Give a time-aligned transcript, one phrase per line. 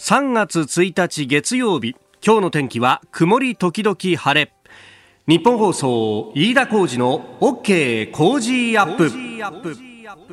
[0.00, 4.52] 3月1日月曜日今日の天気は曇り時々晴れ。
[5.26, 9.10] 日本放送飯田浩二の OK 工事アップ。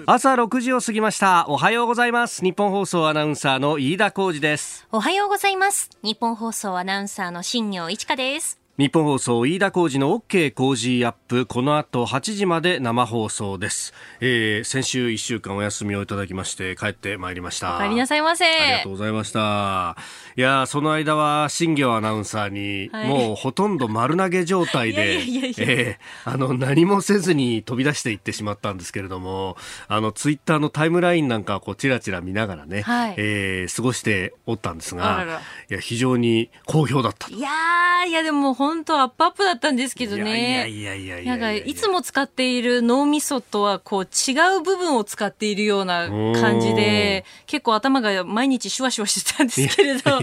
[0.05, 1.45] 朝6時を過ぎました。
[1.47, 2.43] おはようございます。
[2.43, 4.87] 日本放送アナウンサーの飯田浩二です。
[4.91, 5.89] おはようございます。
[6.03, 8.60] 日本放送アナウンサーの新業一華です。
[8.81, 17.77] 日本放送飯田浩二の OK 工事アップこの後8時まで生放送です、えー、先週1週間お休みをいただきまして帰ってまいりました。
[17.79, 18.43] 帰りなさいませ。
[18.43, 19.95] ありがとうございました。
[20.35, 25.19] いやその間は新業アナウンサーに、はい、もうほとんど丸投げ状態で
[25.59, 29.57] えあの何もせずに飛び出していってしまったんですけれども
[29.89, 40.69] あのツイッターのタイムラインなんかこうちらちら見ながらね、はい、えー、過ごしておったんですがいや非常に好評だったいやいやでも本当アップアップだったんですけどね。
[40.69, 50.19] いやいやいやなんかいつも使っている脳みそとはこう違う部分を使っているような感じで、結構頭が毎日シュワシュワしてたんですけれど。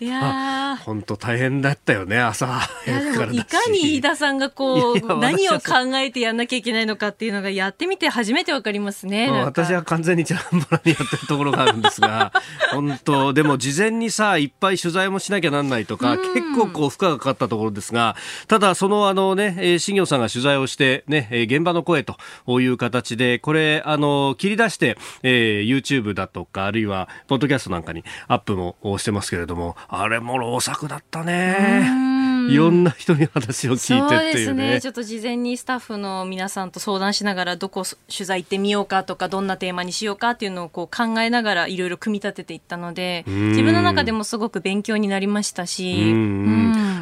[0.00, 2.60] いや本当大変だったよね、朝。
[3.32, 9.30] いいかに飯田さんがこう、何を考えてやんなきゃいけないのかっていうのがやってみて初めてわかりますね。
[9.30, 12.32] 私は完全にチャンバラにやってるところがあるんですが、
[12.72, 22.16] 本当でも事前にさ、いっぱい取材もしなきゃなんないとか、結構こう負荷がかかったところですが、ただそのあのね、新業さんが取材をしてね、現場の声と
[22.60, 32.17] いう形で、これ、あの、切り出して、えー、YouTube だとか、あるいは、ポッドキャストなんかにアップもしてますけれども、あれも老作だったね。
[32.48, 34.70] いろんな人に話を聞いてっていうね。
[34.72, 34.80] ね。
[34.80, 46.12] ちょっと事前にスタッフの皆さんと相談しながら、どこ取材行ってみようかとか、どんなテーマにしようかっていうのをこう考えながら、いろいろ組み立てていったので、自分の中でもすごく勉強になりましたし。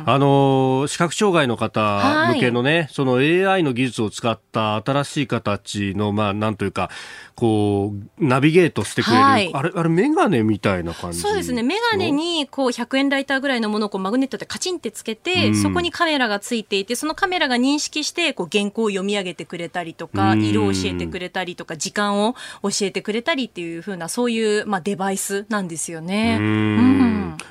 [0.08, 6.90] あの視覚障害の方向けのね、はい、その AI の技術を使った新しい形の、まあ、なんというか、
[7.34, 11.62] こう、ナビゲートしてくれる、はい、あれ、あれ、メガネみたいな感じそうですね。
[11.62, 26.38] メガネに、こう、100円ライターぐらいのものをこうマグネットでカチンってつけて、うん、そこにカメラがついていて、そのカメラが認識して、こう、原稿を読み上げてくれたりとか、うん、色を教えてくれたりとか、時間を教えてくれたりっていうふうな、そういう、まあ、デバイスなんですよね。
[26.40, 27.06] うん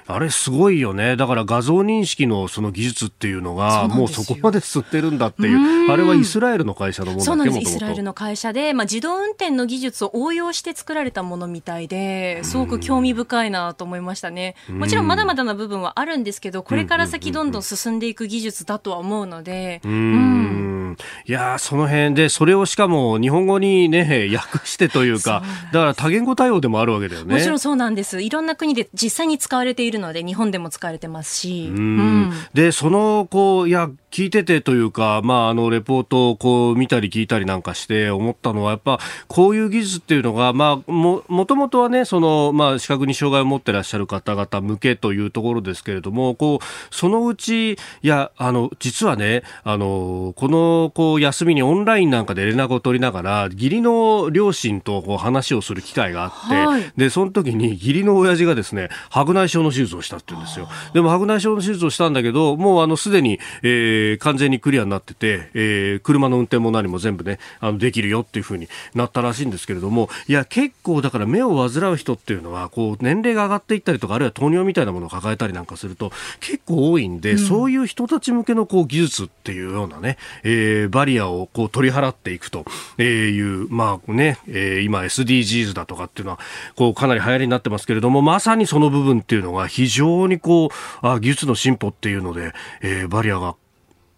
[0.07, 1.15] あれすごいよね。
[1.15, 5.91] だから画像認識のその技術っていうのが、もうそこまで吸ってるんだっていう。
[5.91, 7.59] あれはイスラエルの会社のものそうなんです。
[7.59, 14.55] イスラエルの会社で、まあ、自動運転の技術を応用して作られたものみたいで、すごく興味深いなと思いましたね。
[14.69, 19.81] もちろんまだまだな部分はあるんですけど、これから先どんどん進んでいく技術だとは思うので。
[19.83, 20.97] うん。
[21.25, 27.33] いやその辺で、それをしかも日本語にね、 訳してというか、だから多言語対応でもあるわけだよね。
[27.35, 28.21] もちろんそうなんです。
[28.21, 31.69] いろんな国で実際に使われているので、日本でも使われてますし。
[31.75, 60.69] うん、で、その、こう、いや、聞いててというか、まあ、あの、レポートをこう見たり聞いたりなんかして思ったのは、やっぱ、こういう技術っていうのが、まあ、も、もともとはね、その、まあ、視覚に障害を持ってらっしゃる方々向けというところですけれども、こう、そのうち、いや、あの、実はね、あの、この、こう、休みにオンラインなんかで連絡を取りながら、義理の両親とこう話をする機会があって、はい、で、その時に義理の親父がですね、白内障の手術をしたって言うんですよ。
[60.93, 82.65] でも白内障の手術をしたんだけど、もうあの、すでに、えーー、完全にクリアになってて、えー、車の運転も何も全部ね、あの、できるよっていうふうになったらしいんですけれども、いや、結構だから目を患う人っていうのは、こう、年齢が上がっていったりとか、あるいは糖尿みたいなものを抱えたりなんかすると、結構多いんで、うん、そういう人たち向けのこう、技術っていうようなね、えー、バリアをこう、取り払っていくと
[83.01, 86.39] いう、まあね、えー、今 SDGs だとかっていうのは、
[86.75, 90.69] こう、かなり流行りになってますけれども、まさにその部分っていうのが非常にこう、
[91.01, 93.55] あ技術の進歩っていうので、えー、バリアが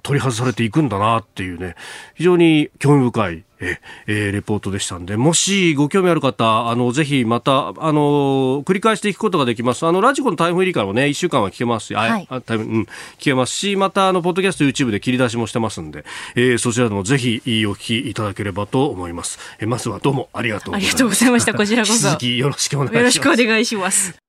[0.08, 1.76] 取り外されていくんだなっていうね、
[2.16, 9.86] 非常に興味深いええー、レポートでしたんで、もしご興味ある方、あの、ぜひまた、あの、繰り返していくことができます。
[9.86, 12.88] あの、ラジコのタイムフリーからもね、1週間は聞けますし、はい、あタイム、うん、聞
[13.18, 19.40] けますし、また、あの、ポッドキャスト YouTube で切り出しもしてますんで、えー、そちらでもぜひお聞きいただければと思います。
[19.60, 20.88] えー、まずはどうもありがとうございました。
[20.88, 21.54] ありがとうございました。
[21.54, 21.98] こちらこそ。
[21.98, 22.98] 続きよろしくお願いします。
[22.98, 24.27] よろしくお願いします。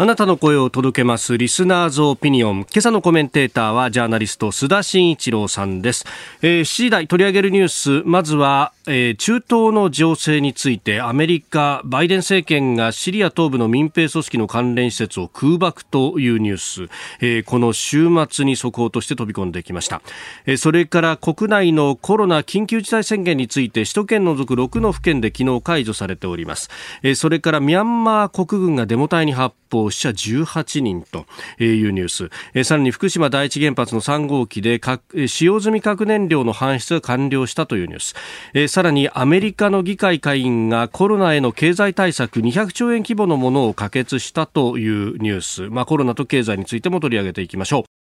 [0.00, 2.60] あなたの声を届けますリスナーズオピニオン。
[2.60, 6.06] 今朝のコメンテーターはジャーナリスト須田慎一郎さんです。
[6.40, 16.88] えー、7時台取り上げるニュース、まずは、えー、中東の情勢についてアメリカ、バイデン政権がシリア東部の民兵組織の関連施設を空爆というニュース、
[17.20, 20.00] えー、この週末に速報として飛び込んできました。
[20.46, 26.70] えー、それから国内のコロナ緊急事態宣言について首都圏除く6の府県で昨日解除されております。
[27.02, 31.26] えー、それからミャンマー国軍がデモ隊に発砲死者18人と
[31.58, 34.80] いうニュース、え、さらに福島第一原発の3号機で
[35.26, 38.14] 使用済み核燃料の搬出が完了したというニュース、
[38.54, 47.99] え、さらにアメリカの議会下院がコロナへの経済対策200兆円規模のものを可決したというニュース、まあ、コロナと経済についても取り上げていきましょう。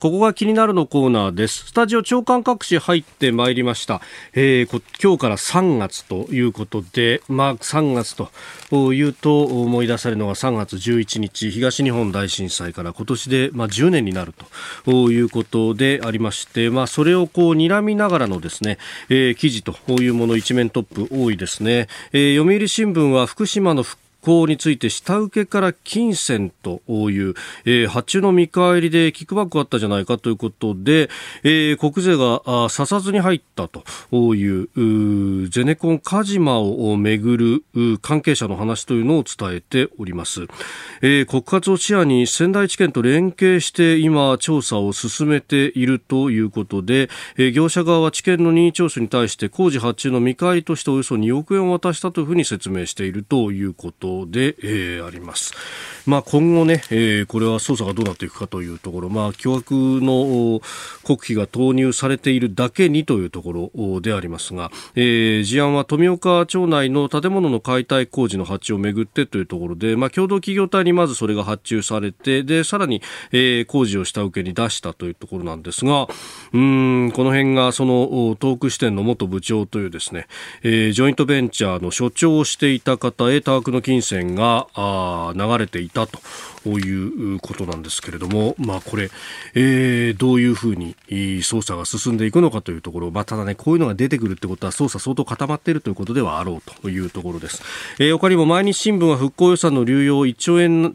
[0.00, 1.68] ここが気になるのコーナーです。
[1.68, 4.02] スタジオ長官各紙入ってまいりました。
[4.34, 14.34] えー、今日から3月ということで、まあ3月というと思い出されるのが3月11日、東日本大震災から今年でまあ10年になる
[14.84, 21.86] ということでありまして、まあそれをこう睨みながらのですね、えー、記事というもの一面トップ多いですね。
[22.12, 27.34] えー、読売新聞は福島の復行について下請けから金銭という、
[27.66, 31.10] えー、発注の見返りでキックバックあったじゃないかということで、
[31.42, 33.84] えー、国税が査察に入ったと
[34.34, 37.36] いうゼネコンカジマをめぐ
[37.74, 40.46] る関係者の話というのを伝えております、
[41.02, 55.54] えー、告発を視野に仙台地検と連携して今調査を進めているということで、えー、業者側は地検の任意聴取に対して工事発注の見返りとしておよそ2億円を渡したというふうに説明しているということで、えー、あります。
[56.06, 60.60] まあ、今後ね、えー、これは捜査がどうなっていくかというところ、まあ、巨額の
[61.02, 73.00] 国費が投入されているだけにというところでありますが、えー、事案は富岡町内の建物の解体工事の発注をめぐってというところで、まあ、共同企業体にまずそれが発注されて、で、さらに、
[73.32, 76.06] えー、工事を下請けに出したというところなんですが、
[76.52, 80.26] うん、この辺がその東北支店の元部長というですね、
[80.62, 84.68] えー、ジョイントベンチャーの所長をしていた方へ多額の金線が
[85.34, 86.20] 流れていたと。
[86.70, 89.10] いうことなんですけれども、まあ、これ、
[89.54, 97.62] えー、どういうふうに捜査が進んでいくのかというところ、まあ、ただね、こういうのが出てくるってことは捜査相当固まっているということではあろうというところです。
[97.98, 100.94] えー、他にも毎日新聞は復興予算の流用1兆円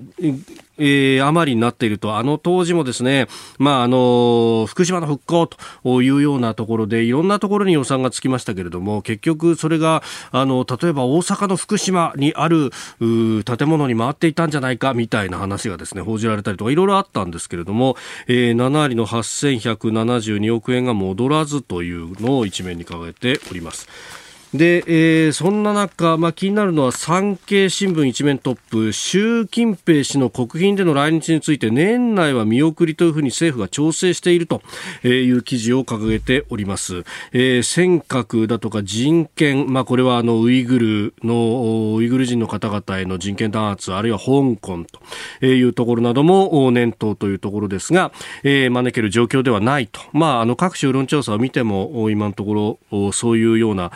[0.80, 3.28] えー、余りになっていると、あの当時もですね、
[3.58, 10.02] まあ、あの、福島の復興というようなところで、いろんなところに予算がつきましたけれども、結局それが、
[10.32, 17.98] あの、例えば大阪の福島にある、建物に回っていたんじゃないか、みたいな話がですね、報じられたりとか、いろいろあったんですけれども、
[18.28, 23.88] えー、7割の8172億円が戻らずというのを一面に掲げております。
[24.54, 34.64] で、えー、そんな中、まあ、気になるのは産経新聞一面トップ習近平氏の国賓での来日について年内は見送りというふうに政府が調整していると
[35.04, 44.84] いう記事を掲げております、えー、尖閣だとか人権、まあ、これはあのウイグルのウイグル人の方々への人権弾圧あるいは香港
[45.40, 48.12] というところなども念頭というところですが、
[48.44, 53.92] えー、招ける状況ではないと、まあ、あの各種世論調査を見ても今のところそういうような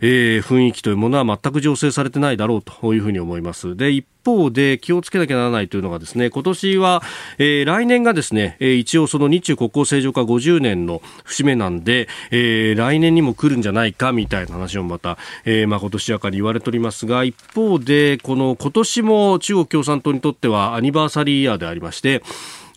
[0.00, 3.76] えー、雰囲気というものは全く醸成されてないだろうというふうに思います。
[3.76, 7.02] で、一方で気をつけなきゃならないというのがですね、今年は、
[7.38, 22.22] えー、来年がですね、えー、一応その日中国交正常化50年の節目なんで、えー、来年にも来るんじゃないかみたいな話もまた、えー、まあ今年やかに言われておりますが、一方で、この今年も中国共産党にとってはアニバーサリーイヤーでありまして、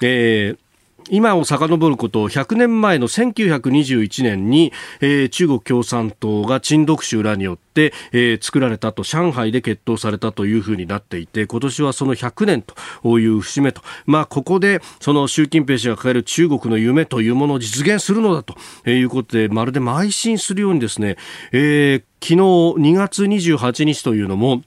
[0.02, 0.69] えー
[1.10, 18.56] 今を遡ること100年前の1921年に、えー、中国共産党が陳独秀らによって、えー、作られたと上海で決闘されたというふうになっていて今年はその100年という節目と、まあ、ここでその習近平氏が抱える中国の夢というものを実現するのだと
[18.90, 21.18] いうことでまるで邁進するようにですね、
[21.52, 24.62] えー、昨日2月28日というのも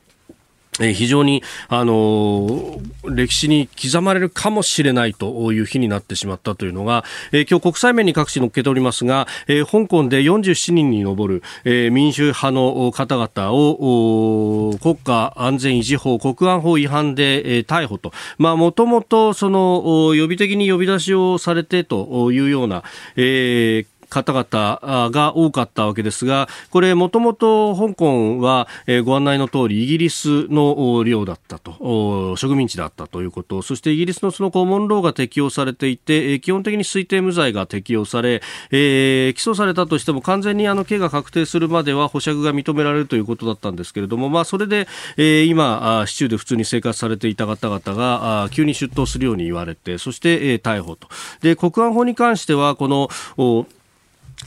[0.81, 22.83] え非常に、あの、歴史に刻まれるかもしれないという日になってしまったというのが、え、今日国際面に各地載っけておりますが、え、香港で47人に上る、え民主派の方々を国家安全維持法、国安法違反で、え逮捕と、まあ、もともとその予備的に呼び出しをされてというような、
[23.17, 28.69] え方々が多かったわけですが、これもともと香港は、
[29.05, 51.09] ご案内の通りイギリスの領だったと、植民地だったということ、そしてイギリスのそのコモンローが適用されていて、基本的に推定無罪が適用され、えー、起訴されたとしても完全にあの刑が確定するまでは保釈が認められるということだったんですけれども、まあ、それで、えー、今、市中で普通に生活されていた方々が急に出頭するように言われて、そして、えー、逮捕と。
[51.41, 53.09] で、国安法に関しては、この、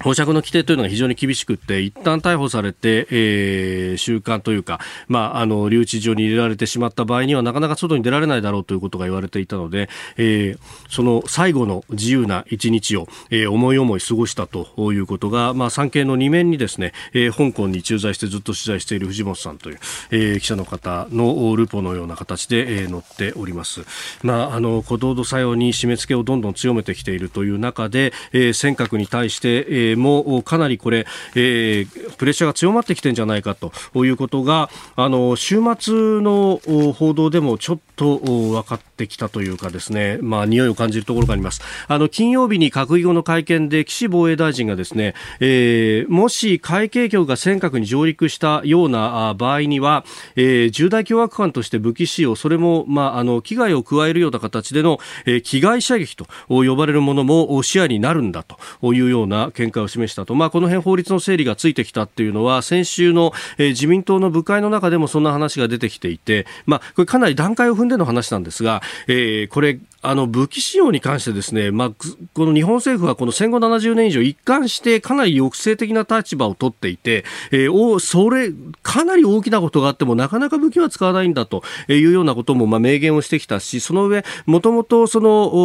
[0.03, 10.59] 保釈の規定というのが非常に厳しくって一旦逮捕されて、えー、収監というか、まあ、あの留置場に入れられてしまった場合にはなかなか外に出られないだろうということが言われていたので、えー、
[10.89, 19.79] その最後の自由な一日を、えー、思い思い過ごしたということが、まあ、産経の2面にですね、えー、香港に駐在してずっと取材している藤本さんという、
[20.11, 23.85] えー、記者の方のルポのような形で、えー、載っております。
[24.23, 33.71] まあ、あの鼓動作用に締め付けをどんどん強めてきているという中で、えー、尖閣に対して、えーもかなりこれ、えー、プレッシャーが強まってきてんじゃないかと
[34.05, 36.59] いうことがあの週末の
[36.93, 41.61] 報道でもちょっと分かってきたというかですね、まあ、匂いを感じるところがあります。
[41.87, 71.91] あの金曜日に閣議後の会見で岸防衛大臣がですね、えー、もし海警局が尖閣に上陸したような場合には、えー、重大凶悪犯として武器使用、それも、まあ、あの危害を加えるような形での、えー、危害射撃と呼ばれるものも視野になるんだというような見解を示したと、まあ、この辺法律の整理がついてきたっていうのは先週の、えー、自民党の部会の中でもそんな話が出てきていて、まあ、これかなり段階を踏んでの話なんですが、えー、これあの武器使用に関してですね、まあ、
[72.33, 78.51] この日本政府はこの戦後70年以上一貫してかなり抑制的な立場を取っていて、えー、それ
[78.83, 85.07] かなり大きなことがあってもなかなか武器は使わないんだというようなこともまあ明言をしてきたしその上もともと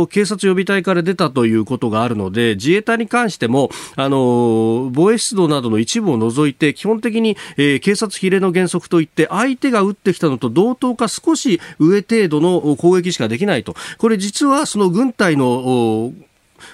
[0.07, 3.71] 警察予備隊から出たということがあるので自衛隊に関しても
[4.05, 13.75] あの防衛出動などの一部を除いて基本的に、えー、警察比例の原則といって相手が撃ってきたのと同等か少し上程度の攻撃しかできないと。
[13.99, 16.13] これ実はその軍隊の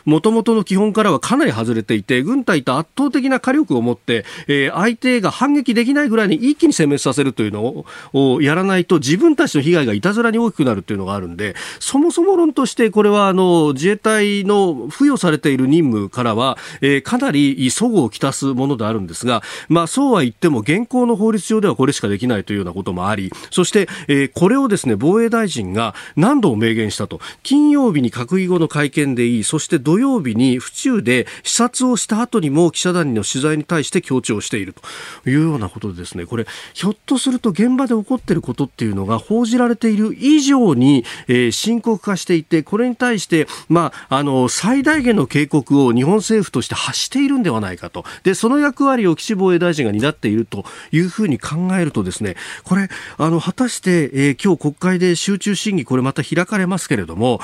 [0.06, 27.20] もともとの基本からはかなり外れていて、軍隊と圧倒的な火力を持って、えー、相手が反撃できないぐらいに一気に殲滅させるというのをやらないと、自分たちの被害がいたずらに大きくなるというのがあるんで、そもそも論として、これはあの自衛隊の付与されている任務からは、えー、かなり齟齬をきたすものであるんですが、まあ、そうは言っても、現行の法律上ではこれしかできないというようなこともあり、そして、えー、これをですね、防衛大臣が何度も明言したと。
[27.42, 36.26] 金曜日に閣議後の会見でいい、そして土土曜日に府中で視察をした後にも記者団の取材に対して強調しているというようなことでですね。
[36.26, 48.04] これひょっとすると現場で起こっていることっていうのが報じられている以上に、えー、深刻化していてこれに対して、まあ、あの最大限の警告を日本政府として発しているんではないかと。
[48.22, 57.40] でその役割を岸防衛大臣が担っているというふうに考えるとですねこれあの果たして、えー、今日国会で集中審議これまた開かれますけれども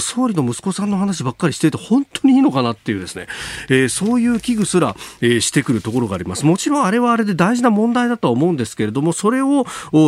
[0.00, 3.26] 総理の息子さんの話ばっかりしていて本当にいいのかなっていうですね、
[3.70, 6.44] えー、そういう危惧すら、えー、してくるところがあります。
[6.44, 9.64] もちろんあれはあれで大事な問題だとは思うんですけれども、それを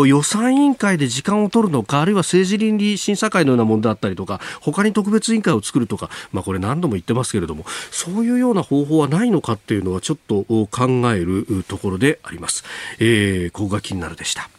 [0.07, 10.69] 予算委員会で時間を取るのか、あるいは政治倫理審査会のようなものだったりとか、他に特別委員会を作るとか、まあこれ何度も言ってますけれども、そういうような方法はないのかっていうのはちょっと考
[11.13, 12.65] えるところであります。
[12.99, 14.51] えー、ここが気になるでした。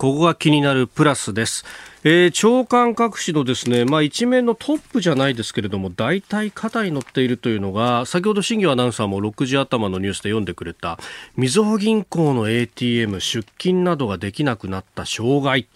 [0.00, 1.62] ここが気になるプラスです。
[2.04, 10.98] えー、長官各紙のですね、まあ、一面のトップじゃないですけれども、大体肩に乗っているというのが、先ほど新業アナウンサーも6時頭のニュースで読んでくれた、
[11.36, 15.66] みずほ銀行の ATM 出金などができなくなった障害。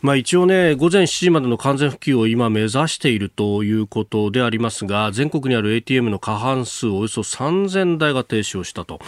[0.00, 8.98] まあ、一応ね、午前7時までの完全復旧を今目指しているということでありますが、全国にある ATM の過半数およそ3000台が停止をしたと。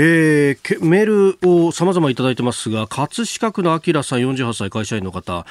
[0.00, 5.44] えー、メールを様々いただいてますが、葛飾区のアキラさん48歳会社員の方、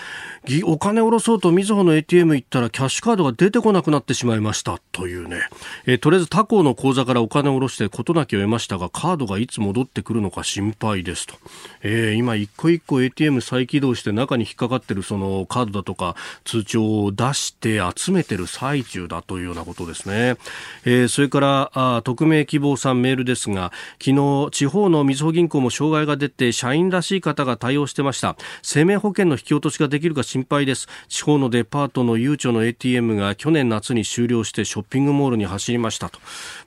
[0.64, 5.42] お金下ろそうとみずほの ATM 行ったらキャッシュカードが出てこなくなってしまいましたというね、
[5.86, 11.36] えー、とりあえず他行の口座からお金を下ろして事なきを得ましたが、カードがいつ戻ってくるのか心配ですと。
[11.82, 20.38] えー、今一個一個 ATM 再起動して中に引っかかってるそのカードだとか通帳を出して集めてる最中だというようなことですね。
[20.86, 28.36] えー、それからあ匿名希望さんメールですが、昨日地方のみずほ銀行も障害が出て社員らしい方が対応してました。
[28.62, 30.88] 生命保険の引き落としができるか心配です。
[31.08, 36.20] 地方のデパートのゆうちょの ATM が去年夏に終了してショッピングモールに走りましたと、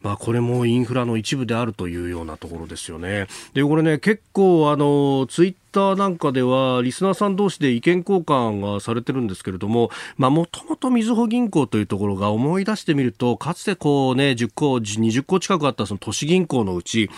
[0.03, 3.27] まあ、これもインフラの一部であるというようなところですよね。
[3.55, 17.11] でこれね結構あのツイッターなんかではリスナーさん同士で意見交換がされてるんですけれどももともとみずほ銀行というところが思い出してみるとかつてこうね10個20個近くあったその都市銀行のうち、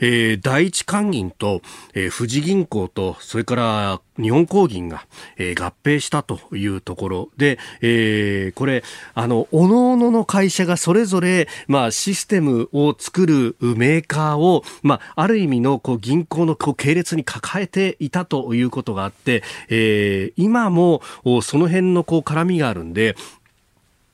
[0.00, 1.62] えー、第一関銀と、
[1.94, 5.06] えー、富士銀行とそれから日本工銀が、
[5.36, 21.02] えー、合併したというところで、えー、これあの各々の会社がそれぞれ、まあ、システムを作るメーカーを、まあ、ある意味のこう銀行のこう系列に抱えていたということがあって、えー、今も
[21.42, 23.16] その辺のこう絡みがあるんで、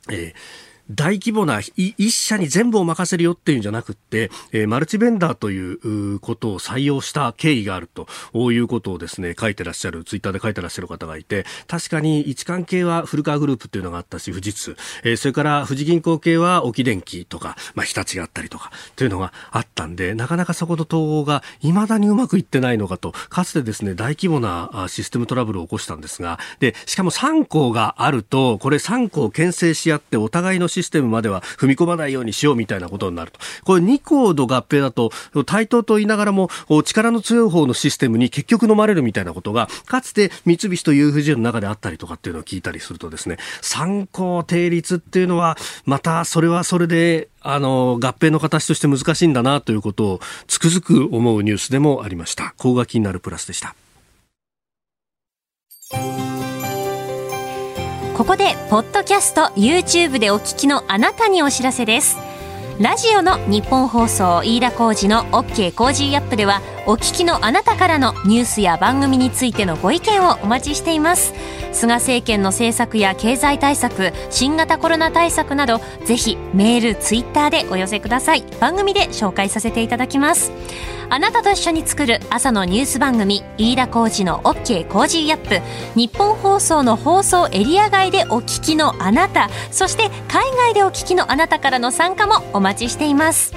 [0.09, 8.07] えー大規模な一社に全部を任せるよっていうんじゃなくって、えー、マルチベンダーということを採用した経緯があると
[8.53, 33.41] いうことをですね、書いてらっしゃる、ツイッターで書いてらっしゃる方がいて、確かに位置関係は古川グループっていうのがあったし、富士通、えー、それから富士銀行系は沖電機とか、まあ、日立があったりとか、というのがあったんで、なかなかそこの統合が未だにうまくいってないのかと、かつてですね、大規模なシステムトラブルを起こしたんですが、で、しかも3校があると、これ3校牽制し合って、お互いのシシステムまでは踏み込まないようにしようみたいなことになると。
[33.65, 35.11] これ2校の合併だと、
[35.47, 36.51] 対等と言いながらも、
[36.85, 52.55] 力の強い方のシステムに結局飲まれるみたいなことが、かつて三菱と UFJ の中であったりとかっていうのを聞いたりするとですね、3校定立っていうのは、またそれはそれで、あの、合併の形として難しいんだなということをつくづく思うニュースでもありました。
[52.59, 53.75] ここが気になるプラスでした。
[58.21, 62.19] ここで、ポッドキャスト、YouTube でお聞きのあなたにお知らせです。
[62.81, 71.35] ラジオの日本放送飯田浩二の OK コージーアップではお聞きのあなたからのニュースや番組についてのご意見をお待ちしています。
[71.73, 78.45] 菅政権の政策や経済対策新型コロナ対策などぜひメールツイッターでお寄せください。
[78.61, 80.51] 番組で紹介させていただきます。
[81.13, 85.61] あなたと一緒に作る朝のニュース番組飯田浩二の OK コージーアップ。
[85.99, 93.55] 日本放送の放送エリア外でお聞きのあなたそして海外でお聞きのあなたからの参加もお待ちしています。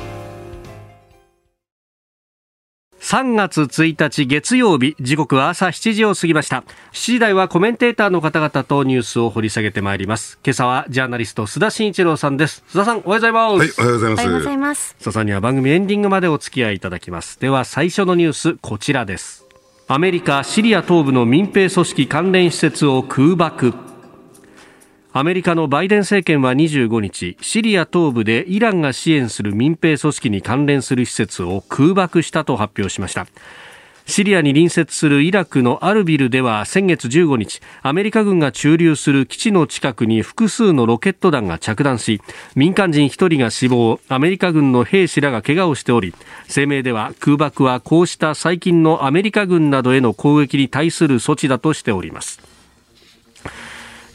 [3.03, 6.63] 3月1日月曜日時刻は朝7時を過ぎました。
[6.93, 10.39] 7時台はコメンテーターの方々とニュースを掘り下げてまいります。
[10.43, 12.63] 今朝はジャーナリスト須田慎一郎さんです。
[12.69, 13.59] 須田さんおはようございます。
[13.59, 14.21] はいおはようございます。
[14.21, 14.95] おはようございます。
[14.99, 17.39] 須田さんには番組エンディングまでお付き合いいただきます。
[17.39, 19.45] では最初のニュースこちらです。
[19.89, 23.73] アメリカシリア東部の民兵組織関連施設を空爆
[25.15, 33.27] アメリカのバイデン政権は25日、シリア東部でイランが支援する民兵組織に関連する施設を空爆したと発表しました。
[34.07, 42.19] シリアに隣接するイラクのアルビルでは先月15日、アメリカ軍が駐留する基地の近くに複数のロケット弾が着弾し、
[42.55, 46.15] 民間人1人が死亡、アメリカ軍の兵士らが怪我をしており、
[46.49, 52.52] 声明では空爆はこうした最近のアメリカ軍などへの攻撃に対する措置だとしております。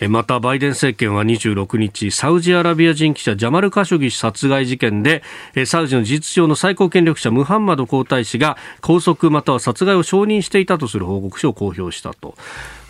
[0.07, 5.25] またバイデン政権は26日サウジアラビア人記者ジャマル・カショギ氏殺害事件で
[5.67, 12.37] サウジの事実上の最高権力者ムハンマド皇太子が拘束または殺害を承認していたとする報告書を公表したと、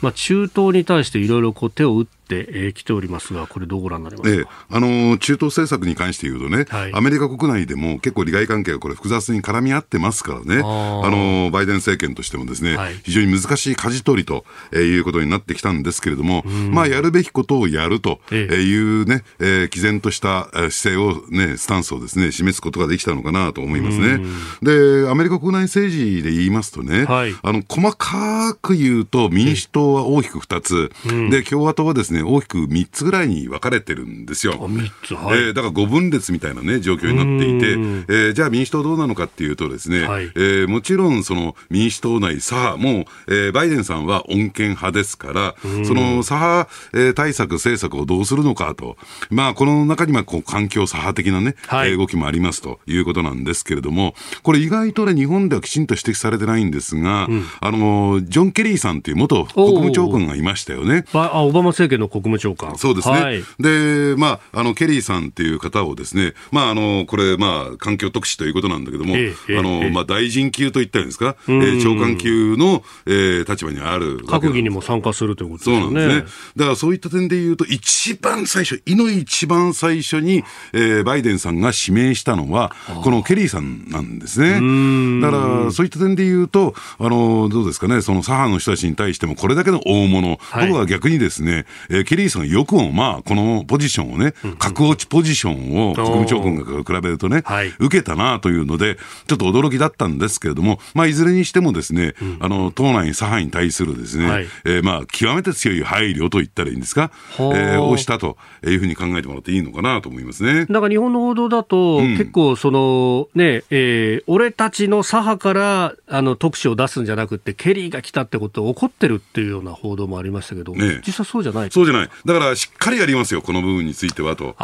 [0.00, 10.62] まあ、中東に対していろいろ手を打ってきておりますが、これ、どうご覧になりますか、ええ、あの中東政策に関して言うとね、はい、アメリカ国内でも結構利害関係がこれ、複雑に絡み合ってますからね、あ
[11.10, 24.20] のバイデン政権としてもですね、はい、非常に難しい舵取りということになってきたんですけれども、まあ、やるべきことをやるというね、ええー、毅然とした姿勢を、ね、スタンスをですね示すことができたのかなと思いますね。
[24.62, 30.92] で、アメリカ国内政治で言いますとね、はい、あの細かく言うと、民主党は大きく2つ、
[31.30, 34.54] で共和党はですねね、大きく3つぐらいに分かれてるんですよ。
[34.54, 48.96] 3つ、はい、えー、だから5分裂みたいなね、状況になっていて、えー、じゃあ民主党どうなのかっていうとですね、はい、えー、もちろんその民主党内左派も、えー、バイデンさんは穏健派ですから、その左派、えー、対策、政策をどうするのかと、
[49.30, 61.04] まあ、この中にはこう環境左派的なね、はい、動きもありますということなんですけれども、これ意外とね、日本ではきちんと指摘されてないんですが、うん、あの、ジョン・ケリーさんという元国務長官がいましたよね。
[61.12, 62.76] あ、オバマ政権の国務長官。
[62.78, 63.20] そうですね。
[63.20, 75.80] はい、で、まあ、あの、ケリーさんっていう方をですね、まあ、あの、これ、まあ、環境特使ということなんだけども、ええ、あの、え、まあ、大臣級といったんですか、えー、長官級の、えー、立場にある閣議にも参加するということですね。
[75.80, 76.32] そうなんですね。
[76.56, 85.20] だからそういった点で言うと、一番最初、いの一番最初に、えー、バイデンさんが指名したのは、このケリーさんなんですね。
[85.20, 97.42] だから、そういった点で言うと、あの、どうですかね、その左派の人たちに対しても、これだけの大物、はい、僕は逆にですね、えー、ケリーさんがよくもまあ、このポジションをね、格落ちポジションを国務長官が比べるとね、
[97.78, 110.66] 受けたなというので、ちょっと驚きだったんですけれども、まあ、いずれにしてもですね、あの、党内左派に対するですね、はい、えー、まあ、極めて強い配慮と言ったらいいんですか、えー、をしたというふうに考えてもらっていいのかなと思いますね。
[110.66, 122.08] だから日本の報道だと、うん、結構その、ね、えー、俺たちの左派からあの特使を出すんじゃなくて、ケリーが来たってことを怒ってるっていうよような報道もありましたけど、ね実際そうじゃないそうじゃない。
[122.24, 124.56] だから、しっかりやりますよ、この部分についてはと。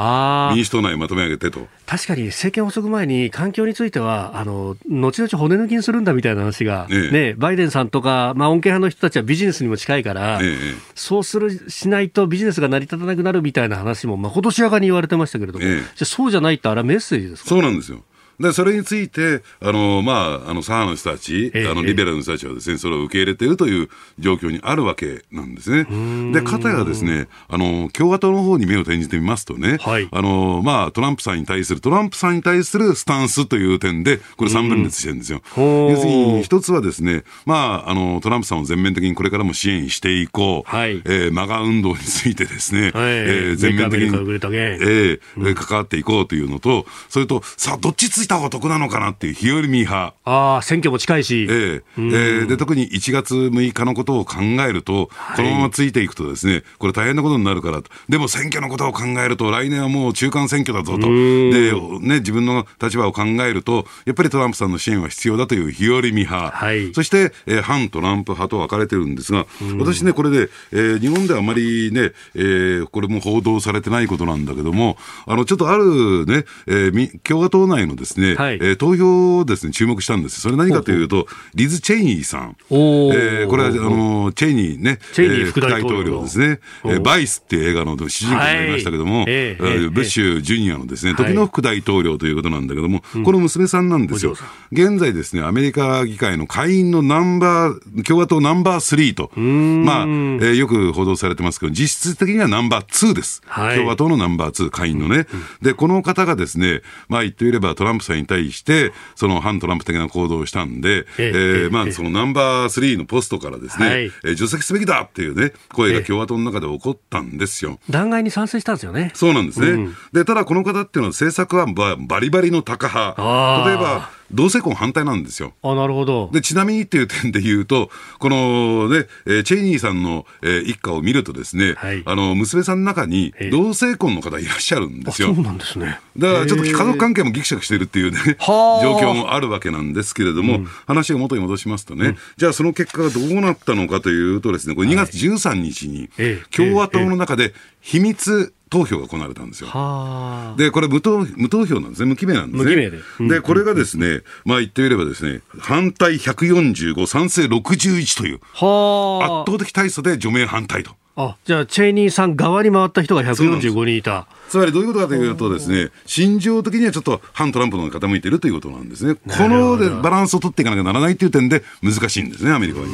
[0.55, 1.67] 民主党内まとめ上げてと。
[1.87, 10.57] 確かに政権発足前に環境については、あの後々骨抜きにするんだみたいな話が、ええね、バイデンさんとか、まあ、恩恵派の人たちはビジネスにも近いから、ええ
[10.95, 17.49] そうするしないとビジネスが成り立たなくなるみたいな話も、まことしやかに言われてましたけれども、ええじゃあそうじゃないって、あれはメッセージですか？
[17.49, 18.03] そうなんですよ。
[18.41, 25.87] で、それについて、あの、まあ、あの、左派の人たち、ええあの、リベラルの人たちはですね、それを受け入れているという状況にあるわけなんですね。
[26.33, 30.09] で、かたやですね、あの、共和党の方に目を転じてみますとね、はい。
[30.11, 35.43] あの、まあ、トランプさんに対する、トランプさんに対するスタンスという点で、これ三分裂してるんですよ。
[35.57, 40.71] 要するに、一つはですね、まあ、あの、トランプさんを全面的にこれからも支援していこう。
[40.71, 41.03] はい。
[41.05, 42.93] えー、マガ運動についてですね、はい。
[42.95, 44.11] えー全面的に、
[44.55, 45.21] ええ
[45.51, 50.15] え関わっていこうというのと、それと、さあ、どっちついた方が得なのかなっていう、日和見派。
[50.25, 52.01] ああ、選挙も近いし、ええ。
[52.01, 52.47] ええ。
[52.47, 66.93] で特に1月6日のことを考えると、このままついていくとですね、これ大変なことになるからと、でも選挙のことを考えると、来年はもう中間選挙だぞと、で、ね、自分の立場を考えると、やっぱりトランプさんの支援は必要だという日和見派、はい。
[66.95, 69.47] そして、えー反トランプ派と分かれてるんですが、
[69.79, 78.55] 私ね、これで、えー日本ではあまりね、えーこれも報道されてないことなんだけども、あの、ちょっとあるね、えーみ共和党内のですね、はい。
[78.57, 80.41] えー投票をですね、注目したんです。
[80.41, 82.57] それ何かというと、リズ・チェイニーさん。
[82.71, 83.41] おー。
[83.41, 86.23] えーこれは、あの、チェイニーね、チェイニーえ副大統領。
[86.23, 89.25] ですね、えーバイスっていう映画の主人公になりましたけども、はい。
[89.29, 89.83] えええー。
[89.83, 91.15] ええブッシュジュニアのですね、い。
[91.15, 94.33] 時の副大統領ということなんだけども、この娘さんなんですよ。
[94.33, 94.53] お嬢さ。
[94.73, 103.43] 現在ですね、アメリカ議会の下院のナンバー、共和党ナンバー3と、まあ、えーよく報道されてますけど、実質的にはナンバー2です。
[103.47, 103.77] はい。
[103.77, 105.27] 共和党のナンバー2、下院のね。
[105.63, 117.79] で、この方がですね、まあ言ってみればトランプさんに対して、その反トランプ的な行動をしたんで、えええーまあそのナンバー3のポストからですね、はいえー除籍すべきだっていうね、声ええが共和党の中で起こったんですよ。
[117.91, 119.11] 弾劾に賛成したんですよね。
[119.15, 119.89] そうなんですね。
[120.13, 123.69] で、ただこの方っていうのは政策はババリバリのタカ派。
[123.69, 125.55] 例えば、同性婚反対なんですよ。
[125.63, 126.31] あ、なるほど。
[126.33, 135.35] で、ちなみにっていう点で言うと、このね、えーチェイニーさんの、えー一家を見るとですね、はいあの、娘さんの中にええ同性婚の方いらっしゃるんですよ。
[135.35, 135.99] そうなんですね。
[136.17, 149.69] だからちょっと家族関係もギクシャクしてるっていうね、はあ状況もあるわけなんですけれども、話を元に戻しますとね、じゃあその結果がどうなったのかというとですね、これ2月13日にええ共和党の中で秘密投票が行われたんですよ。
[149.69, 150.59] はあ。
[150.59, 152.07] で、これ無投無投票なんですね。
[152.07, 152.91] 無記名なんですね。
[152.91, 160.91] でうんで、これがですね、まあ言ってみればですね、反対145、賛成61という、は圧倒的大差で除名反対と。
[161.17, 161.25] あ。
[161.25, 164.27] あ、じゃあ、チェイニーさん側に回った人が145人いた。
[164.49, 169.15] つまりどういうことかというとですね、心情的にはちょっと反トランプの方が傾いているということなんですね。
[169.15, 172.87] このでバランスを取っていかなきゃならないという点で難しいんですね、アメリカは。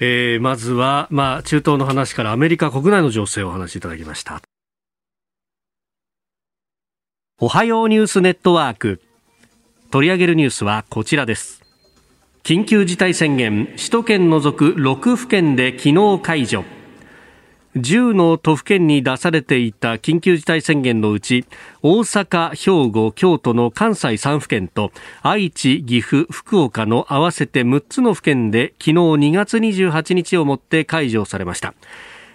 [0.00, 4.40] えーまずは、まあ、中東の話からアメリカ国内の情勢をお話しいただきました。
[7.40, 9.00] おはようニュースネットワーク。
[9.90, 11.57] 取り上げるニュースはこちらです。
[12.48, 16.64] 緊急事態宣言、首都圏除く6府県で昨日解除。
[17.76, 21.44] 10の都府県に出されていた緊急事態宣言のうち
[21.82, 31.74] 大阪、兵庫、京都の関西3府県と愛知、岐阜、福岡の合わせて6つの府県で昨日2月28日をもって解除されました。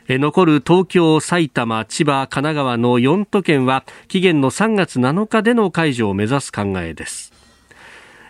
[0.07, 7.32] 残る東京、埼玉、千葉、神奈川の4都県は期限の3月7日での解除を目指す考えです。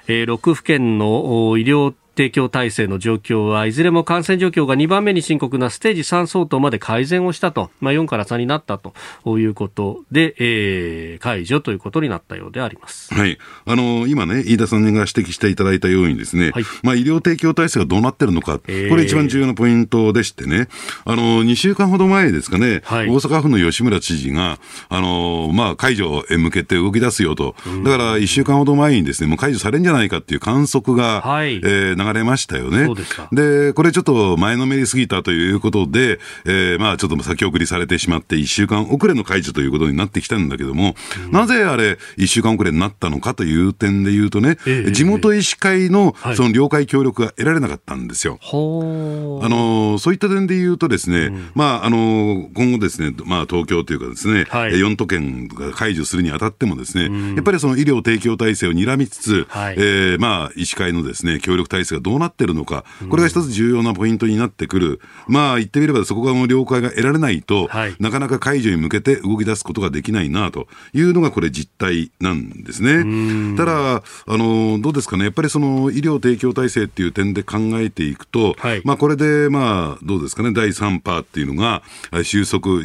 [0.08, 8.94] えー6府県の医療提供体制の状況はいずれも感染状況が2番目に深刻なステージ3相当まで改善をしたと、まあ、4から3になったと
[9.40, 13.14] いうことで、えー解除ということになったようであります。
[13.14, 13.38] はい。
[13.66, 16.64] あの、今ね、飯田さんが指摘していただいたようにですね、はい。
[16.84, 18.90] まあ、医療提供体制がどうなってるのか、えー。
[18.90, 20.68] これ一番重要なポイントでしてね、
[21.06, 23.08] あの、2週間ほど前ですかね、はい。
[23.10, 31.56] 大阪府の吉村知事が、あの、まあ、解除へ向けて動き出すよと、だから1週間ほど前にですね、もう解除されるんじゃないかっていう観測が、はい。
[31.56, 32.88] えー流れましたよね。
[33.32, 40.96] でこれちょっと前のめりすぎたということで、えーまあちょっと先送りされてしまって、1週間遅れの解除ということになってきたんだけども、
[41.32, 46.36] なぜあれ、1週間遅れになったのかという点で言うとね、ええ地元医師会のはい。
[46.36, 48.38] その了解協力が得られなかったんですよ。
[48.42, 54.74] ほあのそういった点で言うとですね、まああの今後ですね、まあ東京というかですね、はい。
[54.74, 65.00] え4都県が解除するにあたってもですね、やっぱりその医療提供体制を睨みつつ、はいえーまあ医師会のですね協力体制制がどうなってるのか、これが一つ重要なポイントになってくる。
[65.28, 70.68] まあ、言ってみればそこがもう了解が得られないと、はい、なかなか解除に向けて動き出すことができないなと。
[70.94, 73.56] いうのがこれ実態なんですね。
[73.58, 81.84] ただ、あの、どうですかね、やっぱりその医療提供体制っていう点で考えていくと、はい、まあこれで、まあ、どうですかね、第3波っていうのが
[82.24, 82.82] 収束、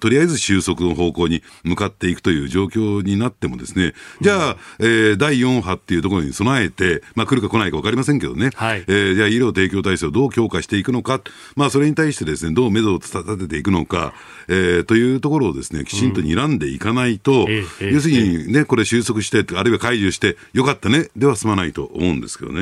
[0.00, 11.20] とりあえず収束の方向に向かっていくという状況になってもですね、じゃあ、えー、第4波っていうところに備えて、まあ来るか来ないか分かりませんけどね、はい、えー、じゃあ医療提供体制をどう強化していくのか、
[11.56, 14.12] まあそれに対してですね、どう目処を立てていくのか、
[14.48, 22.60] えー、というところをですね、きちんと睨んでいかないと、うん、要するにね、これ収束して、あるいは解除して、よかったね、では済まないと思うんですけどね。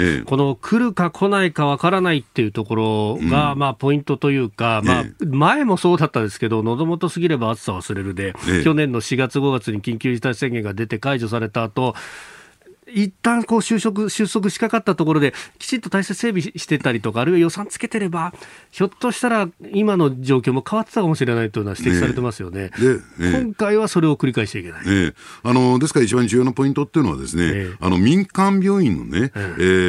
[0.00, 11.94] ええ、この来るか来ないかわからないっていうところが、うん、まあポイントというか、まあ前もそうだったんですけど、喉元すぎれば暑さ忘れるで、去年の4月5月に緊急事態宣言が出て解除された後、
[12.88, 18.32] 一旦こう収束収束しかかったところできちんと体制整備してたりとかあるいは予算つけてれば
[18.70, 22.70] ひょっとしたら今の状況も変わってたかもしれないというのは指摘されてますよね。
[23.18, 24.86] ねね今回はそれを繰り返しちゃいけない。
[24.86, 29.38] ね、あのですから一番重要なポイントっていうのはですね、あの民間病院のね、え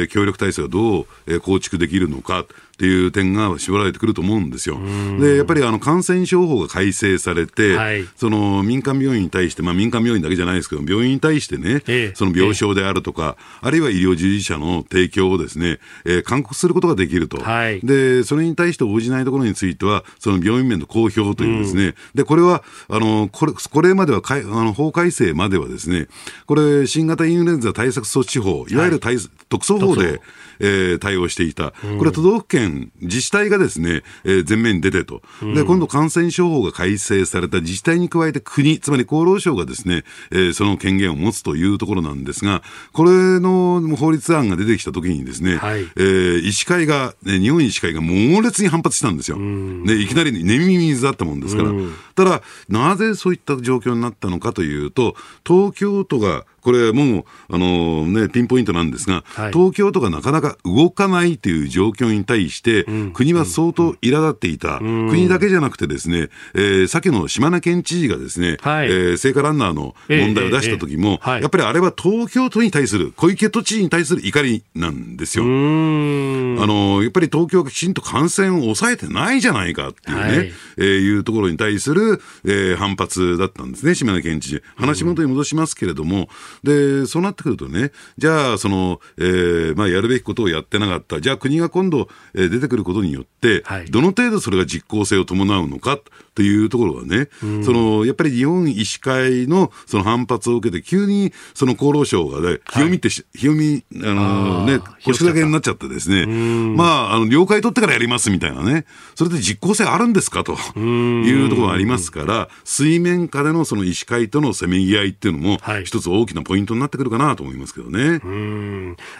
[0.04, 2.46] ー、協力体制をどう、えー、構築できるのか。
[2.74, 4.78] っていう点が絞られてくると思うんですよ。
[5.20, 17.80] で、やっぱりあの感染症法が改正されて、はい、その民間病院に対して、まあ民間病院だけじゃないですけど、病院に対してね、えその病床であるとか、え、あるいは医療従事者の提供をですね、えー、勧告することができると、はい。
[17.80, 26.08] で、それに対して応じないところについては、その病院面の公表というですね、で、これは、あの、これ、これまではかい、あの、法改正まではですね、
[26.46, 30.20] これ、新型インフルエンザ対策措置法、いわゆる対、はい、特措法で、
[30.60, 31.70] えー、対応していた。
[31.70, 32.63] これは都道府県、
[33.00, 35.22] 自治体がですね、えー、前面に出てと。
[35.54, 49.38] で、今度感染症法が改正された自治体に加えて国、つまり厚労省がですね、えー、その権限を持つというところなんですが、これの法律案が出てきたときにですね、はい、えー、医師会が、ね、日本医師会が猛烈に反発したんですよ。
[49.86, 51.70] で、いきなり寝耳に水だったもんですから。
[52.14, 75.44] ただ、なぜそういった状況になったのかというと、東京都がこれもう、あのね、ピンポイントなんですが、はい、東京都がなかなか動かないという状況に対して、うん、国は相当苛立っていた、うん、国だけじゃなくてですね、えー、先の島根県知事がですね、はい、えー、聖火ランナーの問題を出した時も、えーえー、やっぱりあれは東京都に対する、小池都知事に対する怒りなんですよ。
[75.44, 84.62] あの、やっぱり東京がきちんと感染を抑えてないじゃないかっていうね、はい、えー、いうところに対する、えー、反発だったんですね、島根県知事。
[84.76, 86.28] 話元に戻しますけれども、
[86.62, 91.20] で、そうなってくるとね、じゃあ、その、えー、まあ、やるべきことをやってなかった。
[91.20, 95.98] じゃあ、国が今度、えー、出てくることによって、はい、どの程度それが実効性を伴うのか
[96.34, 97.28] というところはね、
[97.64, 118.20] その、やっぱり日本医師会のその反発を受けて、急にその厚労省がね、清見って、はい、清見、あのね、腰掛けになっちゃってですね、まあ、あの、了解取ってからやりますみたいなね、それで実効性あるんですかというところがありますから、水面下でのその医師会とのせめぎ合いっていうのも、一つ大きなポイントになってくるかなと思いますけどね。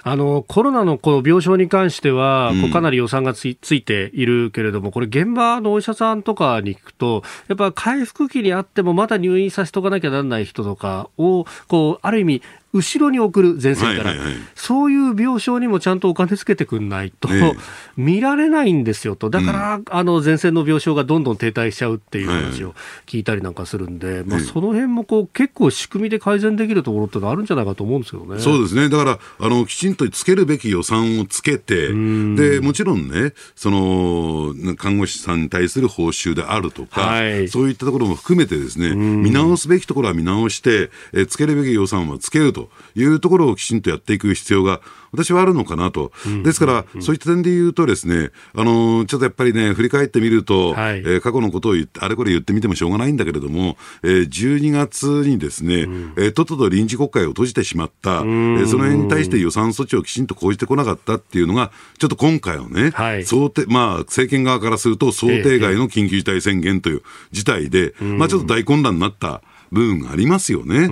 [0.02, 7.03] あの、コロナのこの病床に関しては、こうかなり予算がついついているけれども、これ現場のお医者さんとかに聞くと、
[7.48, 12.42] やっぱ回復期にあってもまだ入院させとかなきゃならない人とかを、こう、ある意味、
[12.74, 17.54] 後ろに送る前線から、はいはいはい、そういう病床にもちゃんとお金つけてくんないと、ね、
[17.96, 22.74] 見られないんですよと、だから、うん、あの前線の病床がどんどん停滞しちゃうっていう話を
[23.06, 28.40] 聞いたりなんかするんで、はいはい、まあ、その辺もこう結構仕組みで改善できるところってのあるんじゃないかと思うんですけどね。
[28.40, 28.88] そうですね。
[28.88, 42.63] だから、あの、きちんとつけるべき予算をつけて、で、もちろんね、その、看護師さんに対する報酬であるとか、はい、そういったところも含めてですね、見直すべきところは見直して、えつけるべき予算はつけると。
[42.94, 44.80] いうところをきちんとやっていく必要が
[45.14, 46.12] 私はあるのかなと。
[46.42, 69.42] ですから、そういった点で言うとですね、あの、ちょっとやっぱりね、振り返ってみると、はい、えー、過去のことを言って、あれこれ言ってみてもしょうがないんだけれども、えー、12月にですね、うん、えー、とっとと臨時国会を閉じてしまった、えー、その辺に対して予算措置をきちんと講じてこなかったっていうのが、ちょっと今回のね、はい、想定、まあ、政権側からすると想定外の緊急事態宣言という事態で、まあ、ちょっと大混乱になった。
[69.74, 70.82] 部分がありますよね。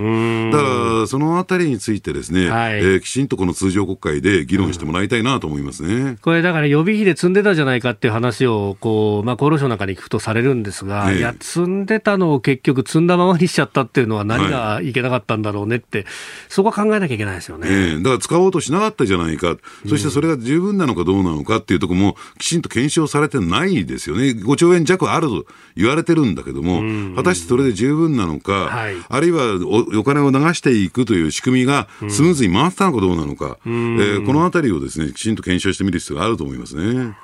[0.51, 0.63] だか
[1.01, 6.17] ら、そのあたりについてですね、はい、えー、きちんとこの通常国会で議論してもらいたいなと思いますね。
[6.21, 16.07] これだから予備費で積んでたじゃないかっていう話を、こう、まあ、厚労省なんかに聞くとされるんですが、ね、いや、積んでたのを結局積んだままにしちゃったっていうのは何がいけなかったんだろうねって、はい、
[16.49, 17.69] そこは考えなきゃいけないですよね。
[17.69, 24.29] ねだから使おうとしなかったじゃないか、そしてそれが十分なのかどうなのかっていうところもきちんと検証されてないですよね。
[24.29, 37.15] 5兆円弱あると言われてるんだけども、果たしてそれで十分なのか、はい、あるいはおお金を流していくという仕組みがスムーズに回ったのかどうなのか、うん、えー、このあたりをですね、きちんと検証してみる必要があると思いますね。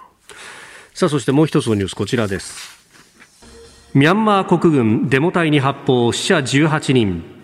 [0.94, 2.78] さあ、そしてもう一つのニュース、こちらです。
[3.94, 7.39] ミャンマー国軍デモ隊に発砲死者18人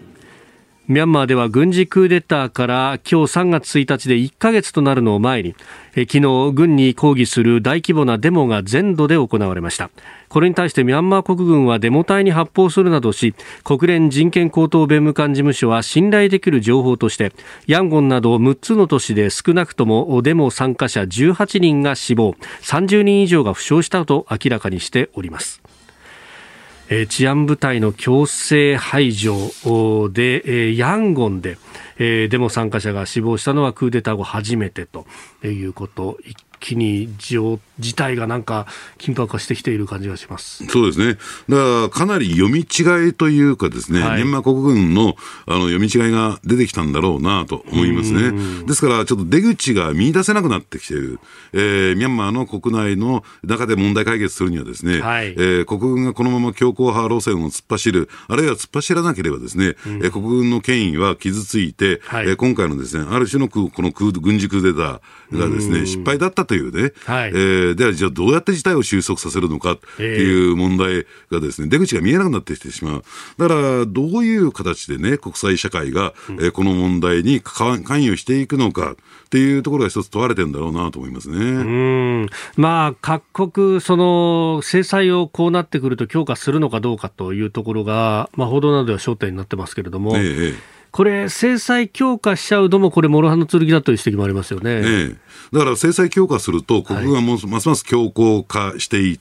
[0.88, 5.56] ミャンマーでは軍事クーデターから今日3月1日で1ヶ月となるのを前に
[5.96, 9.90] 昨日軍に抗議する大規模なデモが全土で行われました。
[10.30, 17.32] これに対してミャンマー国軍はデモ隊に発砲するなどし国連人権高等弁務官事務所は信頼できる情報として
[17.66, 25.65] ヤンゴンなど6つの都市で少なくともデモ参加者18人が死亡30人以上が負傷したと明らかにしております。
[26.90, 31.58] え治安部隊の強制排除で、えヤンゴンで、
[31.98, 35.06] えデモ参加者が死亡したのはクーデター後初めてと
[35.44, 36.18] いうこと
[36.66, 38.66] 気に事態がなんか
[38.98, 40.66] 緊迫化してきている感じがします。
[40.66, 48.66] そうですね、だからかなり読み違いというか、ですね、はい、ミャンマー国軍のあの読み違いが出てきたんだろうなと思いますね。
[48.66, 51.20] ですから、ちょっと出口が見出せなくなってきている、
[51.54, 73.04] えー、ミャンマーの国内の中で問題解決するには、ですね、はい、えー、国軍がこのまま強硬派路線を突っ走る、あるいは突っ走らなければ、ですね、うん、えー、国軍の権威は傷ついて、はい、えー、今回のですねある種のこの軍事クーデターがですね失敗だったというね、はい、えー、ではじゃあどうやって事態を収束させるのかっていう問題がですね、出口が見えなくなってきてしまう。
[73.38, 78.96] だから、どういう形でね、国際社会が、えー、この問題に関与していくのかっ
[79.30, 81.38] ていうところが一つ問われてるんだろうなと思いますね。
[81.38, 81.42] う
[82.24, 82.30] ん。
[82.56, 94.72] まあ、各国、その制裁をこうなってくると強化するのかどうかというところが、まあ、報道などでは焦点になってますけれども、ええこれ、制裁強化しちゃうのも、これ、諸刃の剣だという指摘もありますよね。
[94.72, 94.82] え
[95.12, 95.16] え、
[95.52, 99.20] だから制裁強化すると、国軍はもうますます強硬化していっ、、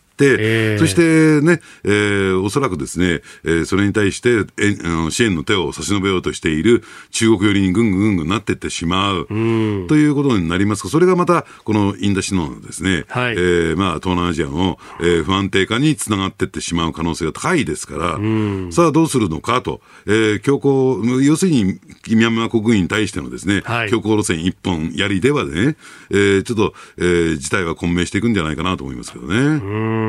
[0.78, 9.26] そしてね、えー、おそらくですね、えー、それに対してえあの支援の手を差し伸べようとしている中国寄りにぐんぐんぐんぐんなっていってしまう、う
[9.88, 18.18] ということになりますそれがまたこのインダシノのですね、はい、えー、まあ、東南アジアの、えー、不安定化につながっていってしまう可能性が高いですから、
[18.70, 25.76] さあどうするのかと、えー、強硬、要するにミャンマー国軍に対してのですね、はい、強硬路線一本やりではね、
[26.10, 29.36] えー、ちょっと、えー、事態は混迷していくんじゃないかなと思いますけどね。
[29.36, 30.03] うん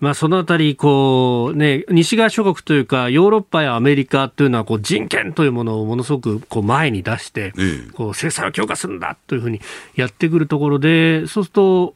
[0.00, 7.52] まあ、そのあたりこう、ね、西側諸国というか、ヨーロッパやアメリカというのはこう人権というものをものすごくこう前に出して、
[7.94, 9.60] こう制裁を強化するんだというふうに
[9.94, 11.94] やってくるところで、そうすると、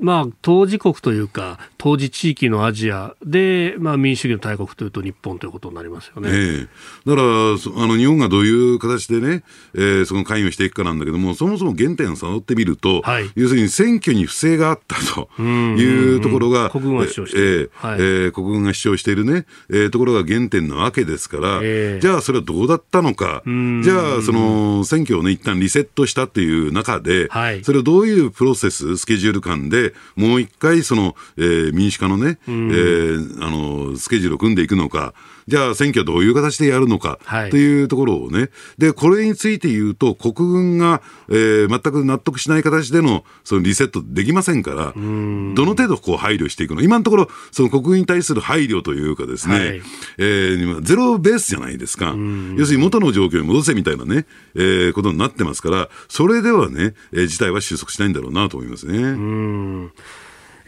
[0.00, 6.28] まあ、当事国というか、当時地域のアジアで、まあ、民主主義の大国というと日本ということになりますよね。
[6.30, 6.68] えー、
[7.06, 9.42] だからあの、日本がどういう形でね、
[9.74, 35.14] えー、その関与していくかなんだけども、そもそも原点を探ってみると、はい、要するに選挙に不正があったというところが、国軍が主張している、えーはい、えー、国軍が主張しているね、えー、ところが原点なわけですから、えー、じゃあそれはどうだったのか、じゃあその選挙をね、一旦リセットしたっていう中で、はい、それをどういうプロセス、スケジュール感で、ももう一回、その、えー、民主化のね、うん、えー、あの、スケジュールを組んでいくのか、
[35.48, 37.18] じゃあ選挙はどういう形でやるのか、
[37.50, 49.82] というところをね、で、これについて言うと、国軍が、えー、全く納得しない形での、そのリセットできませんから、どの程度こう配慮していくの今のところ、その国軍に対する配慮というかですね、はい、
[50.18, 52.14] えー、ゼロベースじゃないですか。
[52.56, 58.98] 要するに元の状況に戻せみたいなね、えー、ことになってますから、それではね、えー、事態は収束しないんだろうなと思いますね。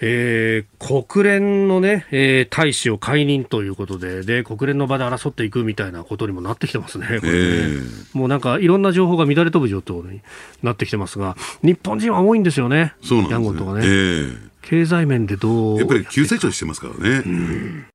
[0.03, 7.29] えー、国連のね、えー、大使を解任ということで、で、国連の場で争っていくみたいなことにもなってきてますね、これね。
[7.29, 10.23] えー、もうなんか、いろんな情報が乱れ飛ぶ状況に
[10.63, 12.95] なってきてますが、日本人は多いんですよね。
[13.03, 13.33] そうなんですね。
[13.33, 13.81] ヤンゴンとかね。
[13.85, 17.23] えー、経済面でどうやっぱり急成長してますからね。
[17.27, 17.87] うん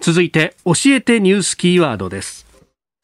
[0.00, 2.44] 続いて、教えてニュースキーワードです。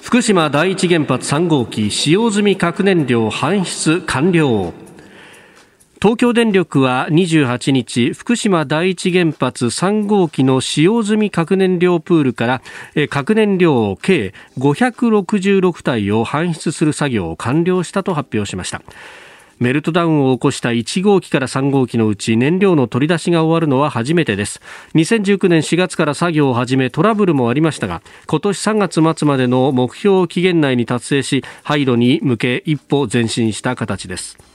[0.00, 4.72] 福島第一原発3号機使用済み核燃料搬出完了。
[6.02, 12.62] 東京電力は28日福島第一原発3号機の使用済み核燃料プールから
[13.10, 18.80] 核燃料計566体を搬出する作業を完了したと発表しました
[19.60, 24.62] メルトダウンを起こした1号機から3号機のうち燃料の取り出しが終わるのは初めてです。
[24.94, 34.49] 2019年4月から作業を始めトラブルもありましたが今年3月末までの目標期限内に達成し廃炉に向け一歩前進した形です。